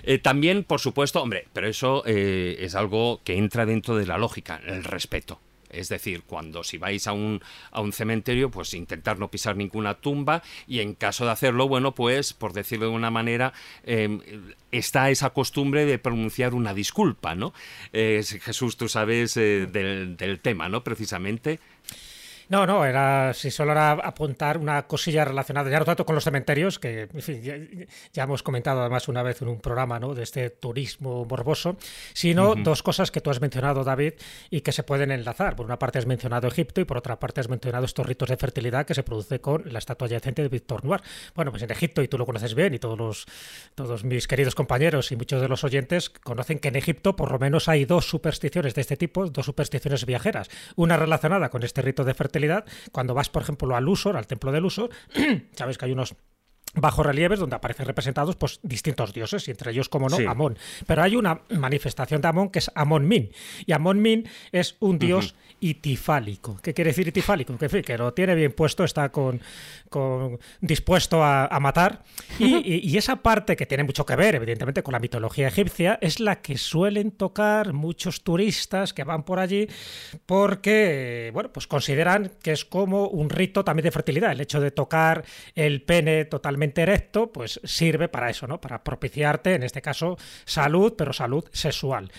[0.03, 4.17] Eh, también, por supuesto, hombre, pero eso eh, es algo que entra dentro de la
[4.17, 5.39] lógica, el respeto.
[5.73, 9.95] Es decir, cuando si vais a un, a un cementerio, pues intentar no pisar ninguna
[9.95, 13.53] tumba y en caso de hacerlo, bueno, pues por decirlo de una manera,
[13.83, 14.19] eh,
[14.71, 17.53] está esa costumbre de pronunciar una disculpa, ¿no?
[17.91, 20.83] Eh, Jesús, tú sabes eh, del tema, ¿no?
[20.83, 21.59] Precisamente.
[22.49, 26.23] No, no, era si solo era apuntar una cosilla relacionada, ya no tanto con los
[26.23, 27.55] cementerios, que en fin, ya,
[28.11, 30.13] ya hemos comentado además una vez en un programa ¿no?
[30.13, 31.77] de este turismo morboso,
[32.13, 34.13] sino dos cosas que tú has mencionado, David,
[34.49, 35.55] y que se pueden enlazar.
[35.55, 38.37] Por una parte has mencionado Egipto y por otra parte has mencionado estos ritos de
[38.37, 41.01] fertilidad que se produce con la estatua adyacente de Victor Noir.
[41.35, 43.25] Bueno, pues en Egipto, y tú lo conoces bien, y todos, los,
[43.75, 47.39] todos mis queridos compañeros y muchos de los oyentes conocen que en Egipto por lo
[47.39, 50.49] menos hay dos supersticiones de este tipo, dos supersticiones viajeras.
[50.75, 52.32] Una relacionada con este rito de fertilidad,
[52.91, 54.89] cuando vas, por ejemplo, al Lusor, al templo del Lusor,
[55.53, 56.15] sabes que hay unos
[56.75, 60.25] bajo relieves donde aparecen representados pues distintos dioses y entre ellos como no Sí.
[60.25, 60.57] Amón.
[60.87, 63.29] Pero hay una manifestación de Amón que es Amón Min.
[63.65, 66.59] Y Amón Min es un dios itifálico.
[66.61, 67.57] ¿qué quiere decir itifálico?
[67.57, 69.39] que, en fin, que lo tiene bien puesto está con,
[69.89, 72.03] con dispuesto a, a matar.
[72.39, 75.97] Y, y- y esa parte que tiene mucho que ver evidentemente con la mitología egipcia
[76.01, 79.67] es la que suelen tocar muchos turistas que van por allí
[80.25, 84.71] porque bueno pues consideran que es como un rito también de fertilidad el hecho de
[84.71, 85.23] tocar
[85.55, 90.93] el pene totalmente erecto pues sirve para eso no para propiciarte en este caso salud
[90.97, 92.11] pero salud sexual.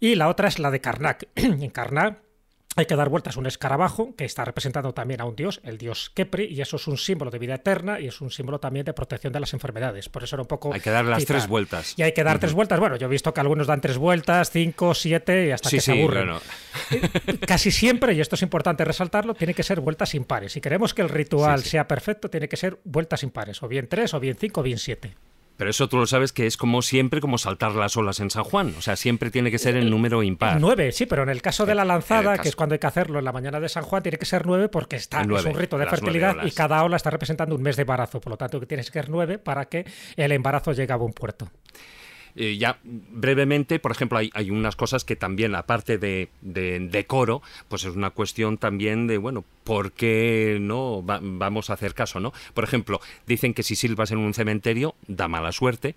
[0.00, 1.28] Y la otra es la de Karnak.
[1.34, 2.31] En Karnak
[2.76, 5.78] hay que dar vueltas a un escarabajo que está representando también a un dios, el
[5.78, 8.84] dios Kepri, y eso es un símbolo de vida eterna y es un símbolo también
[8.84, 10.08] de protección de las enfermedades.
[10.08, 10.72] Por eso era un poco.
[10.72, 11.94] Hay que dar las tres vueltas.
[11.96, 12.80] Y hay que dar tres vueltas.
[12.80, 15.82] Bueno, yo he visto que algunos dan tres vueltas, cinco, siete y hasta Sí, que
[15.82, 16.26] se aburren.
[16.28, 16.40] bueno.
[17.46, 20.52] Casi siempre, y esto es importante resaltarlo, tiene que ser vueltas impares.
[20.52, 21.70] Si queremos que el ritual sí.
[21.70, 24.78] sea perfecto, tiene que ser vueltas impares, o bien tres, o bien cinco, o bien
[24.78, 25.14] siete.
[25.62, 28.42] Pero eso tú lo sabes que es como siempre, como saltar las olas en San
[28.42, 28.74] Juan.
[28.76, 30.60] O sea, siempre tiene que ser el número impar.
[30.60, 33.20] Nueve, sí, pero en el caso de la lanzada, que es cuando hay que hacerlo
[33.20, 35.60] en la mañana de San Juan, tiene que ser nueve porque está, nueve, es un
[35.60, 38.20] rito de fertilidad y cada ola está representando un mes de embarazo.
[38.20, 39.86] Por lo tanto, que tienes que ser nueve para que
[40.16, 41.48] el embarazo llegue a buen puerto.
[42.34, 47.42] Eh, ya brevemente, por ejemplo, hay, hay unas cosas que también, aparte de, de decoro,
[47.68, 52.20] pues es una cuestión también de, bueno, ¿por qué no va- vamos a hacer caso,
[52.20, 52.32] no?
[52.54, 55.94] Por ejemplo, dicen que si silbas en un cementerio da mala suerte,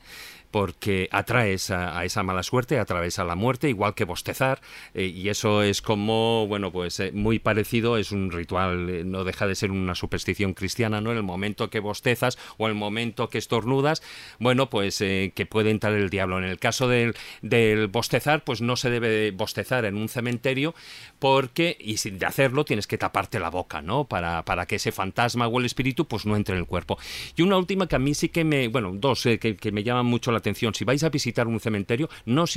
[0.56, 4.62] porque atraes a, esa mala suerte, atraes a la muerte, igual que bostezar,
[4.94, 9.26] eh, y eso es como, bueno, pues eh, muy parecido, es un ritual, eh, no
[9.26, 11.12] deja de ser una superstición cristiana, ¿no?
[11.12, 14.02] En el momento que bostezas o el momento que estornudas,
[14.40, 16.38] bueno, pues que puede entrar el diablo.
[16.38, 20.74] En el caso del, del bostezar, pues no se debe bostezar en un cementerio
[21.20, 24.06] porque, y sin de hacerlo, tienes que taparte la boca, ¿no?
[24.06, 26.98] Para, para que ese fantasma o el espíritu, pues no entre en el cuerpo.
[27.36, 30.06] Y una última que a mí sí que me, bueno, dos que, que me llaman
[30.06, 32.10] mucho la Si vais a visitar un cementerio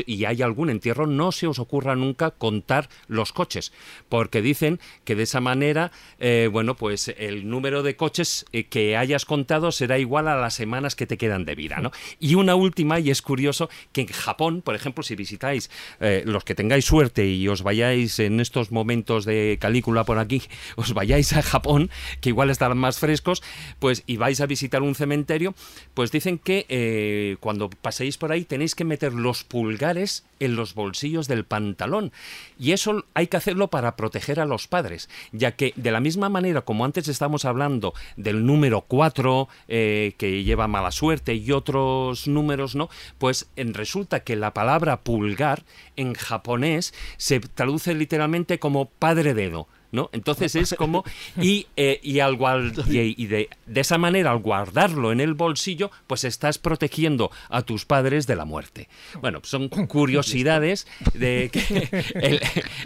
[0.06, 3.72] y hay algún entierro, no se os ocurra nunca contar los coches,
[4.08, 8.96] porque dicen que de esa manera, eh, bueno, pues el número de coches eh, que
[8.96, 11.92] hayas contado será igual a las semanas que te quedan de vida, ¿no?
[12.20, 15.70] Y una última, y es curioso, que en Japón, por ejemplo, si visitáis,
[16.00, 20.42] eh, los que tengáis suerte y os vayáis en estos momentos de calícula por aquí,
[20.76, 23.42] os vayáis a Japón, que igual estarán más frescos,
[23.78, 25.54] pues y vais a visitar un cementerio,
[25.94, 31.28] pues dicen que cuando paséis por ahí, tenéis que meter los pulgares en los bolsillos
[31.28, 32.12] del pantalón.
[32.58, 36.28] Y eso hay que hacerlo para proteger a los padres, ya que de la misma
[36.28, 42.28] manera como antes estamos hablando del número 4, eh, que lleva mala suerte, y otros
[42.28, 42.88] números, ¿no?
[43.18, 45.64] Pues en, resulta que la palabra pulgar
[45.96, 49.68] en japonés se traduce literalmente como padre dedo.
[49.92, 50.10] ¿No?
[50.12, 51.04] Entonces es como
[51.40, 55.34] y, eh, y, al guard- y, y de, de esa manera al guardarlo en el
[55.34, 58.88] bolsillo pues estás protegiendo a tus padres de la muerte.
[59.20, 62.40] Bueno, son curiosidades de que el,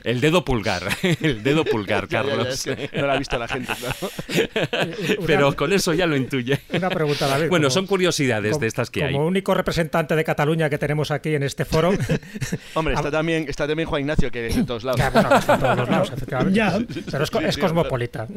[0.05, 0.82] el dedo pulgar,
[1.20, 2.55] el dedo pulgar, Ya, ya, ya, Carlos.
[2.55, 3.72] es que no lo ha visto la gente.
[5.26, 6.61] Pero con eso ya lo intuye.
[6.72, 7.48] Una pregunta, David.
[7.48, 9.12] Bueno, como- son curiosidades como- de estas que hay.
[9.12, 11.92] Como único representante de Cataluña que tenemos aquí en este foro,
[12.74, 15.00] Hombre, está también, está también Juan Ignacio, que es de todos lados.
[15.00, 16.57] que, bueno, está en todos los lados, efectivamente.
[16.59, 16.78] Ya.
[17.11, 18.26] Pero es, Sí, es cosmopolita.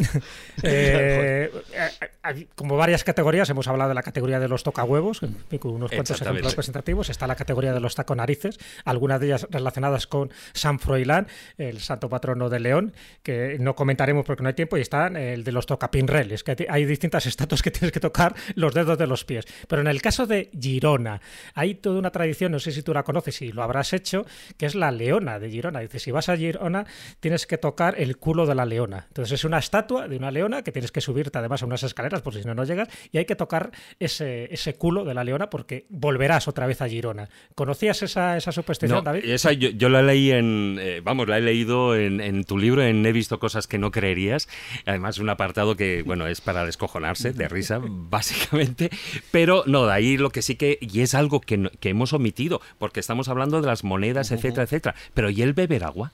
[0.64, 1.90] Eh, eh,
[2.24, 3.50] hay como varias categorías.
[3.50, 5.20] Hemos hablado de la categoría de los tocahuevos,
[5.60, 7.10] con unos cuantos ejemplos representativos.
[7.10, 11.28] Está la categoría de los taconarices, algunas de ellas relacionadas con San Froilán,
[11.58, 14.78] el santo patrono de León, que no comentaremos porque no hay tiempo.
[14.78, 18.74] Y está el de los tocapinreles, que hay distintas estatuas que tienes que tocar los
[18.74, 19.46] dedos de los pies.
[19.68, 21.22] Pero en el caso de Girona,
[21.54, 24.26] hay toda una tradición, no sé si tú la conoces y lo habrás hecho,
[24.58, 25.80] que es la leona de Girona.
[25.82, 26.86] Dice, si vas a Girona,
[27.20, 29.06] tienes que tocar el culo de la leona.
[29.08, 32.22] Entonces es una estatua de una leona que tienes que subirte además a unas escaleras,
[32.22, 35.50] por si no, no llegas, y hay que tocar ese, ese culo de la leona
[35.50, 37.30] porque volverás otra vez a Girona.
[37.56, 39.26] ¿Conocías esa, esa superstición, No, David?
[39.26, 42.84] esa yo, yo la leí en, eh, vamos, la he leído en, en tu libro,
[42.84, 44.48] en He visto cosas que no creerías.
[44.86, 48.90] Además, un apartado que, bueno, es para descojonarse, de risa, básicamente.
[49.32, 52.62] Pero no, de ahí lo que sí que, y es algo que, que hemos omitido,
[52.78, 54.96] porque estamos hablando de las monedas, etcétera, etcétera.
[55.14, 56.14] Pero ¿y el beber agua?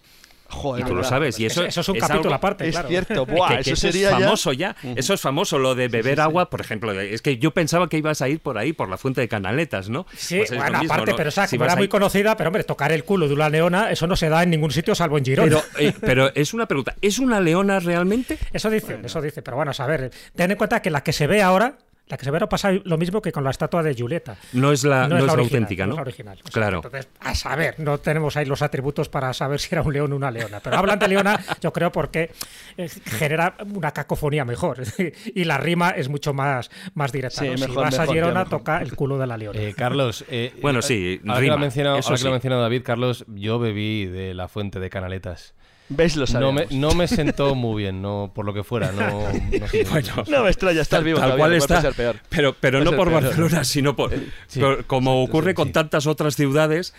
[0.52, 2.72] Joder, Y tú lo sabes, y eso, eso es un es capítulo algo- aparte, Es
[2.74, 2.90] claro.
[2.90, 4.76] cierto, que- buah, que eso es sería ya- famoso ya.
[4.96, 6.92] Eso es famoso, lo de beber agua, por ejemplo.
[7.00, 9.90] Es que yo pensaba que ibas a ir por ahí, por la fuente de Canaletas,
[9.90, 10.06] ¿no?
[10.16, 11.18] Sí, Pues es bueno, mismo, aparte, ¿no?
[11.18, 13.92] pero esa Si era muy ahí- conocida, pero hombre, tocar el culo de una leona,
[13.92, 15.50] eso no se da en ningún sitio salvo en Girona.
[15.50, 18.38] Pero, eh, pero es una pregunta, ¿es una leona realmente?
[18.54, 21.28] Eso dice, eso dice, pero bueno, a ver, ten en cuenta que la que se
[21.28, 21.78] ve ahora,
[22.12, 24.38] la que se ve ahora pasa lo mismo que con la estatua de Julieta.
[24.54, 25.94] No es la, no es la original, auténtica, ¿no?
[25.94, 26.38] es la original.
[26.40, 26.78] O sea, Claro.
[26.78, 30.16] Entonces, a saber, no tenemos ahí los atributos para saber si era un león o
[30.18, 30.60] una leona.
[30.60, 32.32] Pero hablan de leona, yo creo, porque
[32.78, 34.84] eh, genera una cacofonía mejor.
[35.36, 37.42] y la rima es mucho más, más directa.
[37.42, 37.58] Sí, ¿no?
[37.58, 38.60] si mejor, vas a mejor, Girona, ya, mejor.
[38.60, 39.60] toca el culo de la leona.
[39.60, 42.30] Eh, Carlos, eh, Bueno, sí, ahora, que lo rima, ha mencionado, eso ahora que lo
[42.30, 45.56] ha mencionado David, Carlos, yo bebí de la fuente de Canaletas.
[45.94, 46.16] ¿Ves?
[46.16, 48.92] Lo No me, no me sentó muy bien, no por lo que fuera.
[48.92, 49.84] No, no sé.
[49.90, 51.92] Bueno, No me extraña, estás vivo tal cual está.
[51.92, 52.16] peor.
[52.30, 53.24] Pero, pero Puede no por peor.
[53.24, 54.12] Barcelona, sino por.
[54.48, 55.74] Sí, por- como ocurre sí, con sí.
[55.74, 56.94] tantas otras ciudades.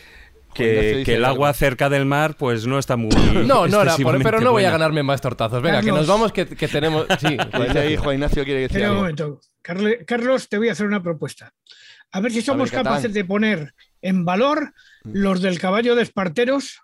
[0.55, 1.59] Que, el agua algo.
[1.59, 3.09] cerca del mar, pues no está muy.
[3.47, 5.63] No, no era, pero no voy a ganarme más tortazos.
[5.63, 7.07] Venga, que nos vamos, que, que tenemos.
[7.19, 7.39] Sí,
[7.79, 9.01] ahí Juan Ignacio quiere decir Espera un algo.
[9.03, 9.41] momento.
[10.07, 11.55] Carlos, te voy a hacer una propuesta.
[12.11, 13.73] A ver si somos capaces de poner
[14.03, 14.75] en valor
[15.05, 16.81] los del caballo de Esparteros,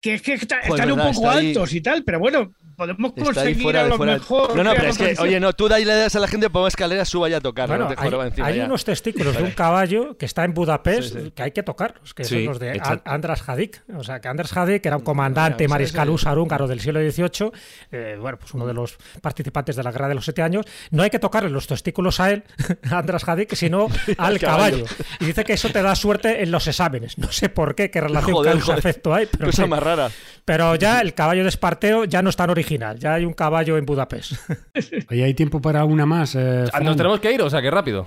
[0.00, 3.12] que es que está- Joder, están un poco ahí- altos y tal, pero bueno, podemos
[3.12, 4.14] conseguir fuera a lo fuera.
[4.14, 4.56] mejor.
[4.56, 7.08] No, no, pero es que, oye, no, tú da ideas a la gente, pongo escaleras,
[7.08, 7.68] suba ya a tocar.
[7.68, 8.64] Bueno, no te hay, joroba encima hay ya.
[8.64, 11.30] unos testículos de un caballo que está en Budapest Sí, sí.
[11.32, 13.02] que hay que tocarlos, que Sí, son los de exacto.
[13.10, 13.82] An- Andras Hadik.
[13.94, 16.14] O sea, que Andras Hadik era un comandante Ya, mariscal sí, sí.
[16.14, 17.50] húsaro húngaro del siglo XVIII,
[17.92, 20.64] eh, bueno, pues uno de los participantes de la Guerra de los Siete Años.
[20.90, 22.44] No hay que tocarle los testículos a él,
[22.90, 24.84] a Andras Hadik, sino al caballo.
[24.84, 24.84] caballo.
[25.20, 27.18] Y dice que eso te da suerte en los exámenes.
[27.18, 29.68] No sé por qué, qué relación causa-efecto hay, pero, Cosa sí.
[29.68, 30.10] más rara.
[30.44, 32.67] pero ya el caballo de Esparteo ya no es tan original,
[32.98, 34.32] ya hay un caballo en Budapest.
[35.10, 36.34] Oye, ¿hay tiempo para una más?
[36.34, 36.80] eh, Ah?
[36.80, 38.06] Nos tenemos que ir, o sea, que rápido.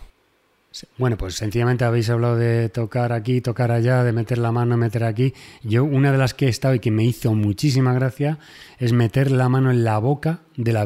[0.97, 5.03] Bueno, pues sencillamente habéis hablado de tocar aquí, tocar allá, de meter la mano, meter
[5.03, 5.33] aquí.
[5.63, 8.37] Yo, una de las que he estado y que me hizo muchísima gracia
[8.79, 10.85] es meter la mano en la boca de la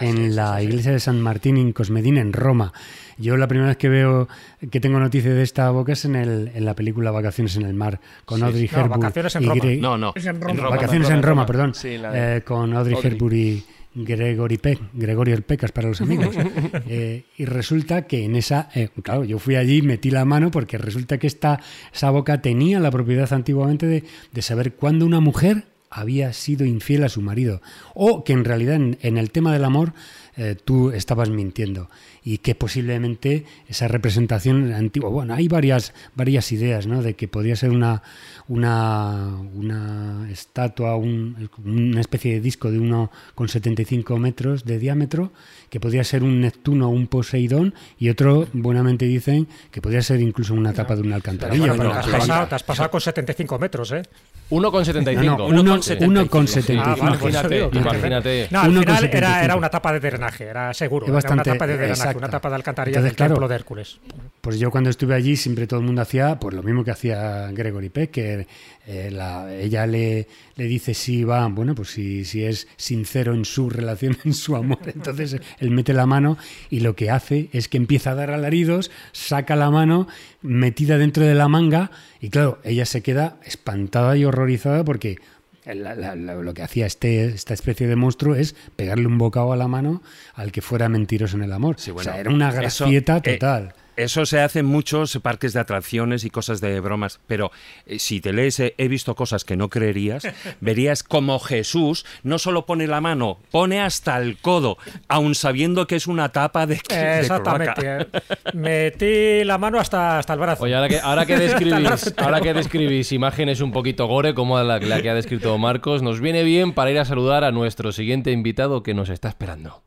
[0.00, 2.72] En la iglesia de San Martín en Cosmedín, en Roma.
[3.16, 4.28] Yo la primera vez que veo
[4.70, 7.74] que tengo noticia de esta boca es en, el, en la película Vacaciones en el
[7.74, 9.00] Mar, con Audrey No, Hepburn.
[9.00, 9.60] Vacaciones en y Roma.
[9.64, 10.12] Gre- No, no.
[10.14, 10.68] Es en Roma.
[10.68, 11.46] Vacaciones Roma, en Roma, Roma.
[11.46, 11.74] perdón.
[11.74, 13.12] Sí, la de- Eh, con Audrey, Audrey.
[13.12, 13.64] Hepburn y
[13.94, 16.28] Gregory Peck, Gregorio el Pecas para los amigos.
[16.86, 20.78] Eh, y resulta que en esa, eh, claro, yo fui allí, metí la mano porque
[20.78, 21.60] resulta que esta,
[21.92, 27.04] esa boca tenía la propiedad antiguamente de, de saber cuándo una mujer había sido infiel
[27.04, 27.60] a su marido
[27.94, 29.92] o que en realidad en, el tema del amor
[30.36, 31.88] eh, tú estabas mintiendo
[32.22, 37.02] y que posiblemente esa representación antigua, bueno, hay varias, varias ideas, ¿no?
[37.02, 38.02] De que podía ser una,
[38.48, 45.32] una, una estatua, un- una especie de disco de 1,75 metros de diámetro,
[45.70, 50.20] que podía ser un Neptuno o un Poseidón, y otro, buenamente dicen, que podía ser
[50.20, 51.58] incluso una tapa de una alcantarilla.
[51.58, 54.02] bueno, pero te, has pasado, te has pasado con 75 metros, ¿eh?
[54.50, 55.14] 1,75.
[55.24, 56.80] No, no, Uno uno- con 75.
[56.80, 56.82] 1,75.
[56.82, 58.48] Ah, vale, pues Imagínate, imagínate.
[58.50, 59.14] No, al final 1,75.
[59.16, 60.44] era, era una tapa de drenaje.
[60.44, 61.04] era seguro.
[61.04, 62.18] Es era bastante- una tapa de drenaje, exacto.
[62.18, 63.98] una tapa de alcantarilla Entonces, del claro, templo de Hércules.
[64.40, 67.50] Pues yo cuando estuve allí siempre todo el mundo hacía pues lo mismo que hacía
[67.52, 68.46] Gregory Peck, que
[68.90, 70.26] eh, la- ella le,
[70.56, 74.56] le dice si va, bueno, pues si, si es sincero en su relación, en su
[74.56, 76.38] amor, entonces él mete la mano
[76.70, 80.08] y lo que hace es que empieza a dar alaridos, saca la mano
[80.40, 85.18] metida dentro de la manga y claro, ella se queda espantada y horrorizada porque
[85.66, 89.52] la- la- la- lo que hacía este, esta especie de monstruo es pegarle un bocado
[89.52, 91.76] a la mano al que fuera mentiroso en el amor.
[91.78, 93.74] Sí, o sea, era una gracieta eh, total.
[93.98, 97.50] Eso se hace en muchos parques de atracciones y cosas de bromas, pero
[97.84, 100.22] eh, si te lees eh, He visto cosas que no creerías,
[100.60, 104.78] verías como Jesús no solo pone la mano, pone hasta el codo,
[105.08, 107.82] aun sabiendo que es una tapa de, de Exactamente.
[107.84, 108.06] eh.
[108.54, 110.62] Metí la mano hasta, hasta el brazo.
[110.62, 114.78] Oye, ahora que, ahora que describís, ahora que describís imágenes un poquito gore, como la,
[114.78, 118.30] la que ha descrito Marcos, nos viene bien para ir a saludar a nuestro siguiente
[118.30, 119.82] invitado que nos está esperando.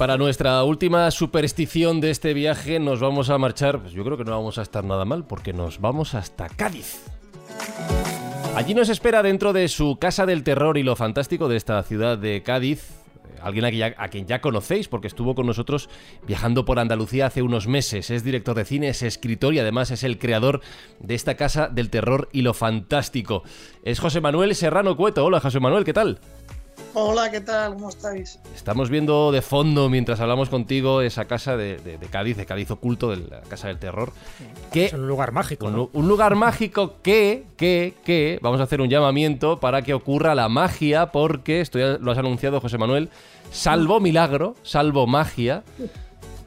[0.00, 4.24] Para nuestra última superstición de este viaje nos vamos a marchar, pues yo creo que
[4.24, 7.04] no vamos a estar nada mal, porque nos vamos hasta Cádiz.
[8.56, 12.16] Allí nos espera dentro de su casa del terror y lo fantástico de esta ciudad
[12.16, 12.92] de Cádiz.
[13.26, 15.90] eh, Alguien a quien, ya, a quien ya conocéis porque estuvo con nosotros
[16.26, 18.08] viajando por Andalucía hace unos meses.
[18.08, 20.62] Es director de cine, es escritor y además es el creador
[20.98, 23.42] de esta casa del terror y lo fantástico.
[23.84, 25.26] Es José Manuel Serrano Cueto.
[25.26, 26.20] Hola José Manuel, ¿qué tal?
[26.92, 27.74] Hola, ¿qué tal?
[27.74, 28.40] ¿Cómo estáis?
[28.54, 32.70] Estamos viendo de fondo mientras hablamos contigo esa casa de, de- de Cádiz, de Cádiz
[32.72, 34.12] oculto, de la casa del terror.
[34.72, 35.66] Que Es un lugar mágico.
[35.66, 40.34] un, un lugar mágico que, que, que, vamos a hacer un llamamiento para que ocurra
[40.34, 43.08] la magia, porque, esto ya lo has anunciado José Manuel,
[43.52, 45.62] salvo milagro, salvo magia,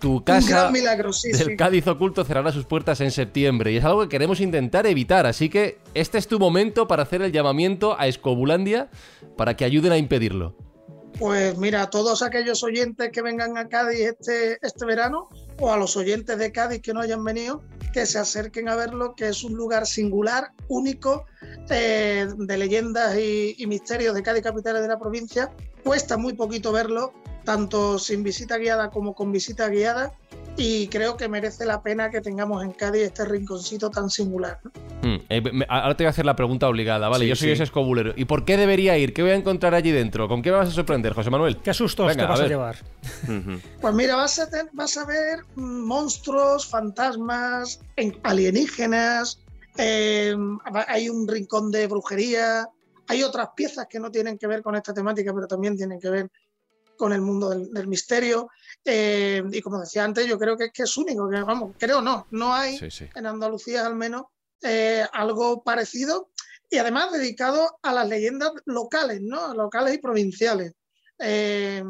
[0.04, 1.56] tu Un casa gran milagro, sí, del sí.
[1.56, 5.47] Cádiz oculto cerrará sus puertas en septiembre y es algo que queremos intentar evitar, así
[5.47, 8.89] que este es tu momento para hacer el llamamiento a Escobulandia
[9.38, 10.58] para que ayuden a impedirlo.
[11.18, 15.30] Pues mira, todos aquellos oyentes que vengan a Cádiz este, este verano,
[15.64, 19.16] o a los oyentes de Cádiz que no hayan venido, que se acerquen a verlo,
[19.16, 21.26] que es un lugar singular, único,
[21.70, 25.51] eh, de leyendas y, y misterios de Cádiz, capitales de la provincia.
[25.82, 27.14] Cuesta muy poquito verlo,
[27.45, 30.11] tanto sin visita guiada como con visita guiada,
[30.56, 34.60] y creo que merece la pena que tengamos en Cádiz este rinconcito tan singular.
[34.64, 34.72] ¿no?
[35.01, 37.26] Mm, eh, me- ahora te voy a hacer la pregunta obligada, ¿vale?
[37.26, 37.51] Sí, Yo soy sí.
[37.54, 38.14] ese escobulero.
[38.16, 39.14] ¿Y por qué debería ir?
[39.14, 40.28] ¿Qué voy a encontrar allí dentro?
[40.28, 41.58] ¿Con qué me vas a sorprender, José Manuel?
[41.58, 42.78] ¿Qué sustos Venga, te vas a llevar?
[43.82, 49.39] Pues mira, vas a, ten- vas a ver mm, monstruos, fantasmas, en- alienígenas,
[49.78, 50.36] eh,
[50.88, 52.70] hay un rincón de brujería,
[53.08, 56.10] hay otras piezas que no tienen que ver con esta temática, pero también tienen que
[56.10, 56.30] ver
[56.98, 58.50] con el mundo del, del misterio.
[58.86, 62.02] Eh, y como decía antes, yo creo que es que es único, que vamos, creo
[62.02, 63.10] no, no hay Sí, sí.
[63.16, 64.24] en Andalucía al menos
[64.62, 66.32] eh, algo parecido
[66.70, 69.54] y además dedicado a las leyendas locales, ¿no?
[69.54, 70.74] Locales y provinciales.
[71.20, 71.84] Eh,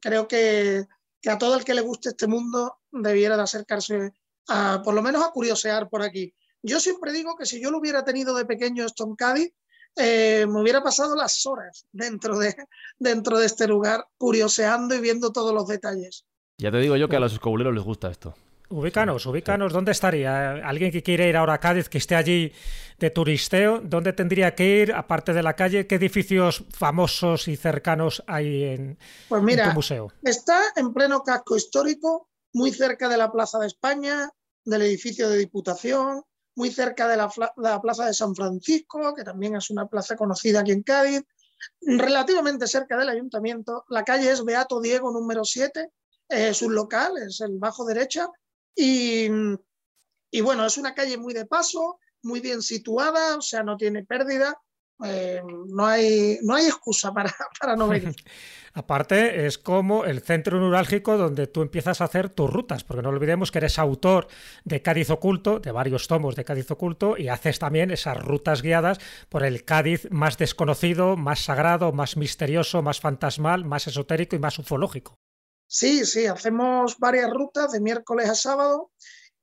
[0.00, 0.86] creo que,
[1.20, 4.12] que a todo el que le guste este mundo debiera de acercarse
[4.48, 6.32] a, por lo menos a curiosear por aquí.
[6.62, 9.52] Yo siempre digo que si yo lo hubiera tenido de pequeño esto en Cádiz,
[9.96, 12.54] eh, me hubiera pasado las horas dentro de,
[12.98, 16.24] dentro de este lugar curioseando y viendo todos los detalles.
[16.58, 18.34] Ya te digo yo que a los escobuleros les gusta esto.
[18.70, 19.72] Ubícanos, ubícanos.
[19.72, 20.52] ¿Dónde estaría?
[20.66, 22.52] Alguien que quiere ir ahora a Cádiz, que esté allí
[22.98, 25.86] de turisteo, ¿dónde tendría que ir, aparte de la calle?
[25.86, 30.12] ¿Qué edificios famosos y cercanos hay en, Pues en mira, tu museo?
[30.22, 34.30] Está en pleno casco histórico, muy cerca de la Plaza de España,
[34.64, 36.22] del edificio de Diputación,
[36.56, 40.72] muy cerca de la, Plaza de San Francisco, que también es una plaza conocida aquí
[40.72, 41.22] en Cádiz,
[41.80, 43.84] relativamente cerca del ayuntamiento.
[43.88, 45.90] La calle es Beato Diego número 7,
[46.28, 48.28] es un local, es el bajo derecha,
[48.74, 49.28] y,
[50.30, 54.04] y bueno, es una calle muy de paso, muy bien situada, o sea, no tiene
[54.04, 54.58] pérdida.
[55.04, 58.14] eh, no, hay, no hay excusa para, para no venir.
[58.76, 63.10] Aparte, es como el centro neurálgico donde tú empiezas a hacer tus rutas, porque no
[63.10, 64.26] olvidemos que eres autor
[64.64, 68.98] de Cádiz Oculto, de varios tomos de Cádiz Oculto, y haces también esas rutas guiadas
[69.28, 74.58] por el Cádiz más desconocido, más sagrado, más misterioso, más fantasmal, más esotérico y más
[74.58, 75.20] ufológico.
[75.68, 78.90] Sí, sí, hacemos varias rutas de miércoles a sábado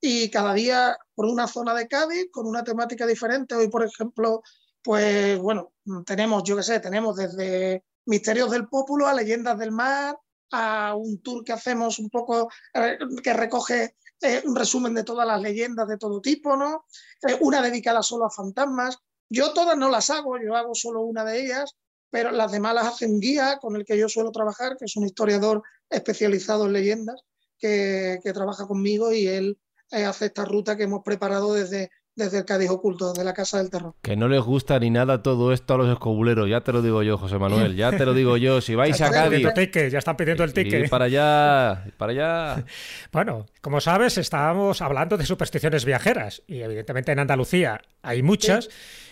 [0.01, 3.55] y cada día por una zona de Cádiz con una temática diferente.
[3.55, 4.41] Hoy, por ejemplo,
[4.83, 5.71] pues bueno,
[6.05, 10.17] tenemos, yo qué sé, tenemos desde Misterios del Pópulo a Leyendas del Mar,
[10.51, 15.25] a un tour que hacemos un poco eh, que recoge eh, un resumen de todas
[15.25, 16.85] las leyendas de todo tipo, ¿no?
[17.27, 18.97] Eh, una dedicada solo a fantasmas.
[19.29, 21.75] Yo todas no las hago, yo hago solo una de ellas,
[22.09, 24.95] pero las demás las hace un guía con el que yo suelo trabajar, que es
[24.97, 27.21] un historiador especializado en leyendas,
[27.57, 29.57] que, que trabaja conmigo y él
[29.91, 33.69] hace esta ruta que hemos preparado desde desde el Cádiz oculto, desde la Casa del
[33.69, 33.93] Terror.
[34.01, 37.03] Que no les gusta ni nada todo esto a los escobuleros, ya te lo digo
[37.03, 38.61] yo, José Manuel, ya te lo digo yo.
[38.61, 40.89] Si vais a Cádiz, pidiendo ticket, ya están pidiendo el ticket.
[40.89, 42.65] para allá, para allá.
[43.11, 48.69] Bueno, como sabes, estábamos hablando de supersticiones viajeras y evidentemente en Andalucía hay muchas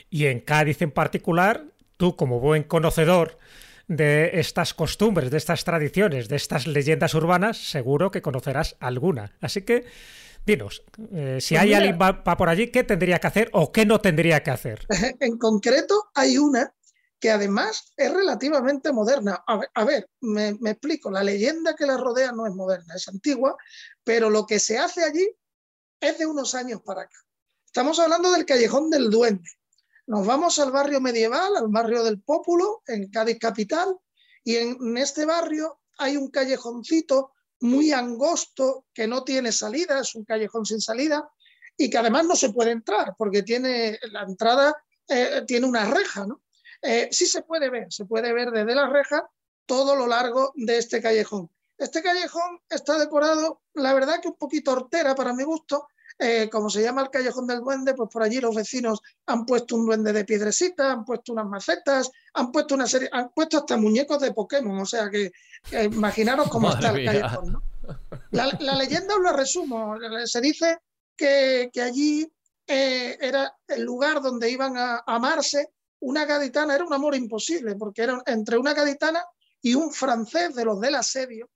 [0.10, 1.66] y en Cádiz en particular,
[1.98, 3.38] tú como buen conocedor
[3.88, 9.34] de estas costumbres, de estas tradiciones, de estas leyendas urbanas, seguro que conocerás alguna.
[9.42, 9.86] Así que
[10.50, 10.84] dinos,
[11.14, 11.78] eh, si Pues hay mira.
[11.78, 14.86] alguien va, va por allí, ¿qué tendría que hacer o qué no tendría que hacer?
[15.20, 16.74] En concreto, hay una
[17.20, 19.44] que además es relativamente moderna.
[19.46, 22.96] A ver, a ver, me, me explico, la leyenda que la rodea no es moderna,
[22.96, 23.56] es antigua,
[24.04, 25.30] pero lo que se hace allí
[26.00, 27.18] es de unos años para acá.
[27.66, 29.50] Estamos hablando del Callejón del Duende.
[30.08, 33.96] Nos vamos al barrio medieval, al barrio del Pópulo, en Cádiz capital,
[34.44, 40.16] y en, en este barrio hay un callejoncito muy angosto que no tiene salida, es
[40.16, 41.30] un callejón sin salida,
[41.78, 44.76] y que además no se puede entrar porque tiene la entrada
[45.08, 46.42] eh, tiene una reja, ¿no?
[46.82, 49.28] Eh, sí se puede ver, se puede ver desde la reja
[49.66, 51.50] todo lo largo de este callejón.
[51.78, 55.88] Este callejón está decorado, la verdad que un poquito hortera para mi gusto,
[56.20, 59.76] eh, como se llama el callejón del duende, pues por allí los vecinos han puesto
[59.76, 63.78] un duende de piedrecita, han puesto unas macetas, han puesto una serie, han puesto hasta
[63.78, 65.32] muñecos de Pokémon, o sea que
[65.86, 67.12] imaginaros cómo Madre está el mía.
[67.12, 67.64] callejón, ¿no?
[68.32, 69.96] La, la leyenda os la resumo,
[70.26, 70.78] se dice
[71.16, 72.32] que, que allí
[72.68, 77.76] eh, era el lugar donde iban a a amarse una gaditana, era un amor imposible,
[77.76, 79.26] porque era entre una gaditana
[79.62, 81.50] y un francés de los del asedio,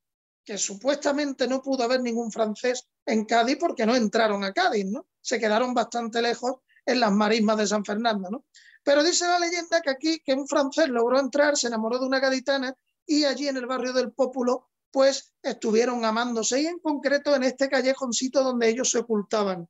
[0.45, 5.07] que supuestamente no pudo haber ningún francés en Cádiz porque no entraron a Cádiz, ¿no?
[5.21, 8.45] Se quedaron bastante lejos en las marismas de San Fernando, ¿no?
[8.83, 12.19] Pero dice la leyenda que aquí, que un francés logró entrar, se enamoró de una
[12.19, 12.75] gaditana
[13.05, 17.69] y allí en el barrio del Pópulo, pues estuvieron amándose y en concreto en este
[17.69, 19.67] callejoncito donde ellos se ocultaban.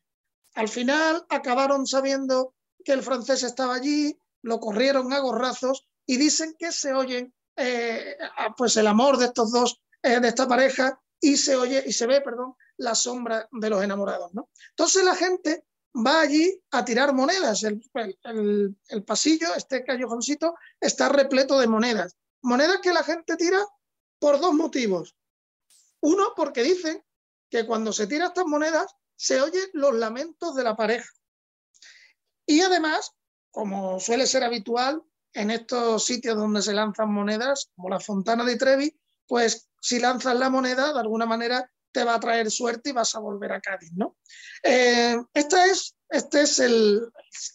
[0.56, 6.56] Al final acabaron sabiendo que el francés estaba allí, lo corrieron a gorrazos y dicen
[6.58, 8.18] que se oye eh,
[8.58, 12.06] pues el amor de estos dos, eh, de esta pareja, y se oye y se
[12.06, 14.50] ve, perdón, la sombra de los enamorados, ¿no?
[14.72, 17.64] Entonces la gente va allí a tirar monedas.
[17.64, 17.82] El,
[18.24, 22.18] el- el- pasillo, este callejoncito, está repleto de monedas.
[22.42, 23.60] Monedas que la gente tira
[24.20, 25.16] por dos motivos.
[26.02, 27.04] Uno, porque dicen
[27.50, 31.10] que cuando se tiran estas monedas se oyen los lamentos de la pareja.
[32.46, 33.12] Y además,
[33.52, 35.02] como suele ser habitual
[35.34, 40.36] en estos sitios donde se lanzan monedas, como la Fontana de Trevi, pues si lanzas
[40.38, 43.60] la moneda, de alguna manera te va a traer suerte y vas a volver a
[43.60, 44.16] Cádiz, ¿no?
[44.64, 47.02] Eh, es, este es el,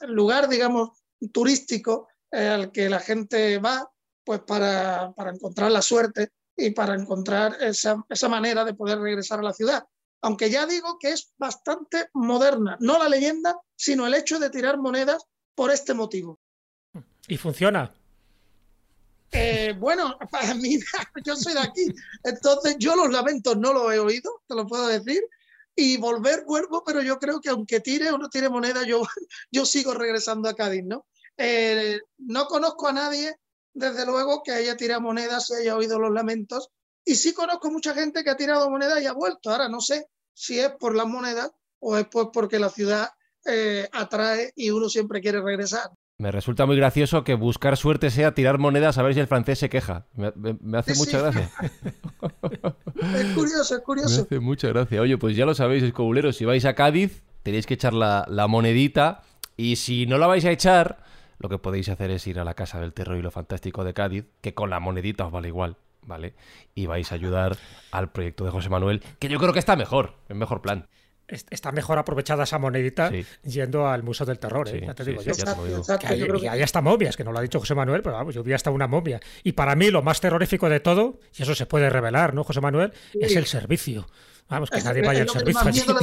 [0.00, 0.90] el lugar, digamos,
[1.32, 3.90] turístico eh, al que la gente va
[4.24, 9.38] pues para, para encontrar la suerte y para encontrar esa, esa manera de poder regresar
[9.38, 9.84] a la ciudad.
[10.20, 14.76] Aunque ya digo que es bastante moderna, no la leyenda, sino el hecho de tirar
[14.76, 15.24] monedas
[15.54, 16.38] por este motivo.
[17.26, 17.94] Y funciona.
[19.32, 20.78] Eh, bueno, para mí,
[21.24, 21.86] yo soy de aquí,
[22.24, 25.22] entonces yo los lamentos no los he oído, te lo puedo decir,
[25.74, 29.02] y volver vuelvo, pero yo creo que aunque tire o no tire moneda, yo,
[29.50, 31.06] yo sigo regresando a Cádiz, ¿no?
[31.36, 33.36] Eh, no conozco a nadie,
[33.74, 36.70] desde luego, que haya tirado monedas haya oído los lamentos,
[37.04, 39.50] y sí conozco mucha gente que ha tirado monedas y ha vuelto.
[39.50, 43.08] Ahora no sé si es por las monedas o es pues porque la ciudad
[43.46, 45.90] eh, atrae y uno siempre quiere regresar.
[46.20, 49.60] Me resulta muy gracioso que buscar suerte sea tirar monedas a ver si el francés
[49.60, 50.06] se queja.
[50.14, 51.38] Me, me- me hace Sí, mucha sí.
[51.38, 51.50] gracia.
[53.14, 54.22] Es curioso, es Me curioso.
[54.22, 55.00] hace mucha gracia.
[55.00, 56.36] Oye, pues ya lo sabéis, escobuleros.
[56.36, 59.22] Si vais a Cádiz, tenéis que echar la, la monedita.
[59.56, 60.98] Y si no la vais a echar,
[61.38, 63.94] lo que podéis hacer es ir a la Casa del Terror y lo Fantástico de
[63.94, 66.34] Cádiz, que con la monedita os vale igual, ¿vale?
[66.74, 67.56] Y vais a ayudar
[67.92, 70.88] al proyecto de José Manuel, que yo creo que está mejor, es mejor plan.
[71.28, 73.24] Es- Está mejor aprovechada esa monedita Sí.
[73.44, 74.78] yendo al Museo del Terror, ¿eh?
[74.80, 75.32] Sí, ya te digo sí, yo.
[75.32, 78.16] exacto, Que hay, yo que- hasta momias, que no lo ha dicho José Manuel, pero
[78.16, 79.20] vamos, yo vi hasta una momia.
[79.44, 82.60] Y para mí lo más terrorífico de todo, y eso se puede revelar, ¿no, José
[82.62, 82.92] Manuel?
[83.20, 84.08] Es el servicio.
[84.48, 85.96] Vamos, que Es- nadie vaya al que servicio.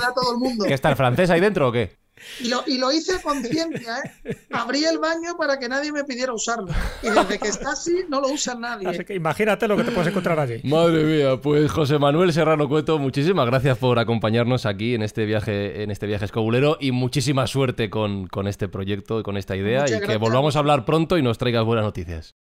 [0.68, 1.96] ¿Qué está el francés ahí dentro o qué?
[2.40, 4.36] Y lo, y lo hice a conciencia, ¿eh?
[4.52, 6.68] Abrí el baño para que nadie me pidiera usarlo.
[7.02, 8.88] Y desde que está así, no lo usa nadie.
[8.88, 10.62] Así que imagínate lo que te puedes encontrar allí.
[10.64, 15.84] Madre mía, pues José Manuel Serrano Cueto, muchísimas gracias por acompañarnos aquí en este viaje,
[15.84, 19.82] en este viaje escobulero y muchísima suerte con, con este proyecto y con esta idea
[19.82, 22.36] Muchas y que volvamos a hablar pronto y nos traigas buenas noticias.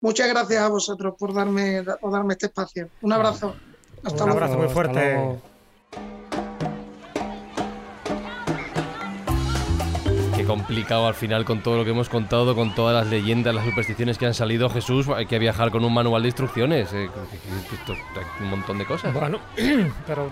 [0.00, 2.88] Muchas gracias a vosotros por darme, por darme este espacio.
[3.02, 3.54] Un abrazo.
[4.02, 4.32] Hasta Un luego.
[4.32, 5.49] abrazo muy Hasta fuerte.
[10.50, 14.18] Complicado al final con todo lo que hemos contado, con todas las leyendas, las supersticiones
[14.18, 14.68] que han salido.
[14.68, 16.92] Jesús, hay que viajar con un manual de instrucciones.
[16.92, 17.08] eh,
[18.40, 19.12] un montón de cosas.
[19.14, 19.38] Bueno,
[20.06, 20.28] pero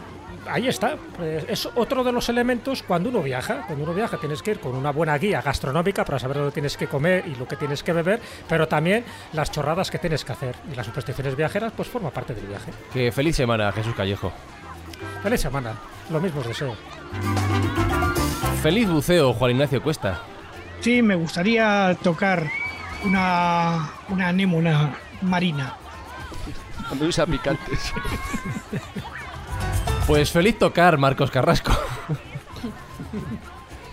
[0.49, 0.97] ahí está.
[1.21, 3.63] Eh, Es otro de los elementos cuando uno viaja.
[3.67, 6.53] Cuando uno viaja tienes que ir con una buena guía gastronómica para saber lo que
[6.53, 10.25] tienes que comer y lo que tienes que beber, pero también las chorradas que tienes
[10.25, 10.57] que hacer.
[10.73, 12.73] Y las supersticiones viajeras pues forma parte del viaje.
[12.93, 14.33] Que feliz semana, Jesús Callejo.
[15.23, 15.75] Feliz semana.
[16.11, 16.75] Lo mismo os deseo.
[18.63, 20.21] Feliz buceo, Juan Ignacio Cuesta.
[20.81, 22.45] Sí, me gustaría tocar
[23.05, 25.75] una, una anémona marina.
[27.31, 27.93] Picantes.
[30.07, 31.73] Pues feliz tocar, Marcos Carrasco.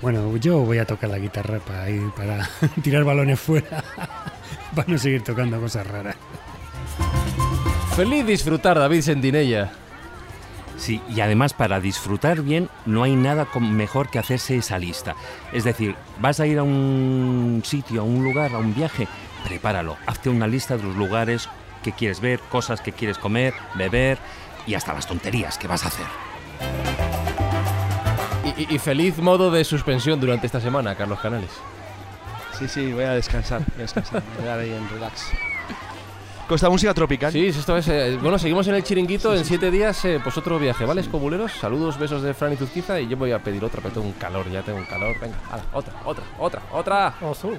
[0.01, 2.49] Bueno, yo voy a tocar la guitarra para ir para
[2.81, 3.83] tirar balones fuera.
[4.75, 6.15] para no seguir tocando cosas raras.
[7.95, 9.71] Feliz disfrutar, David Sentinella.
[10.77, 15.15] Sí, y además para disfrutar bien no hay nada mejor que hacerse esa lista.
[15.53, 19.07] Es decir, vas a ir a un sitio, a un lugar, a un viaje,
[19.45, 19.95] prepáralo.
[20.05, 21.47] Hazte una lista de los lugares
[21.83, 24.17] que quieres ver, cosas que quieres comer, beber
[24.67, 26.05] y hasta las tonterías que vas a hacer.
[28.57, 31.51] Y, y- y feliz modo de suspensión durante esta semana, Carlos Canales.
[32.59, 33.61] Sí, sí, voy a descansar.
[33.73, 34.23] Voy a descansar.
[34.35, 35.29] Voy a quedar ahí en relax.
[36.47, 37.31] Con esta música tropical.
[37.31, 37.87] Sí, esto es.
[37.87, 39.33] eh, bueno, seguimos en el chiringuito.
[39.33, 41.51] en siete días, eh, pues otro viaje, ¿vale, escobuleros?
[41.53, 42.99] Saludos, besos de Fran y Zuzquiza.
[42.99, 45.15] Y yo voy a pedir otra, pero tengo un calor, ya tengo un calor.
[45.19, 47.15] Venga, hala, otra, otra, otra, otra.
[47.21, 47.57] Ozu.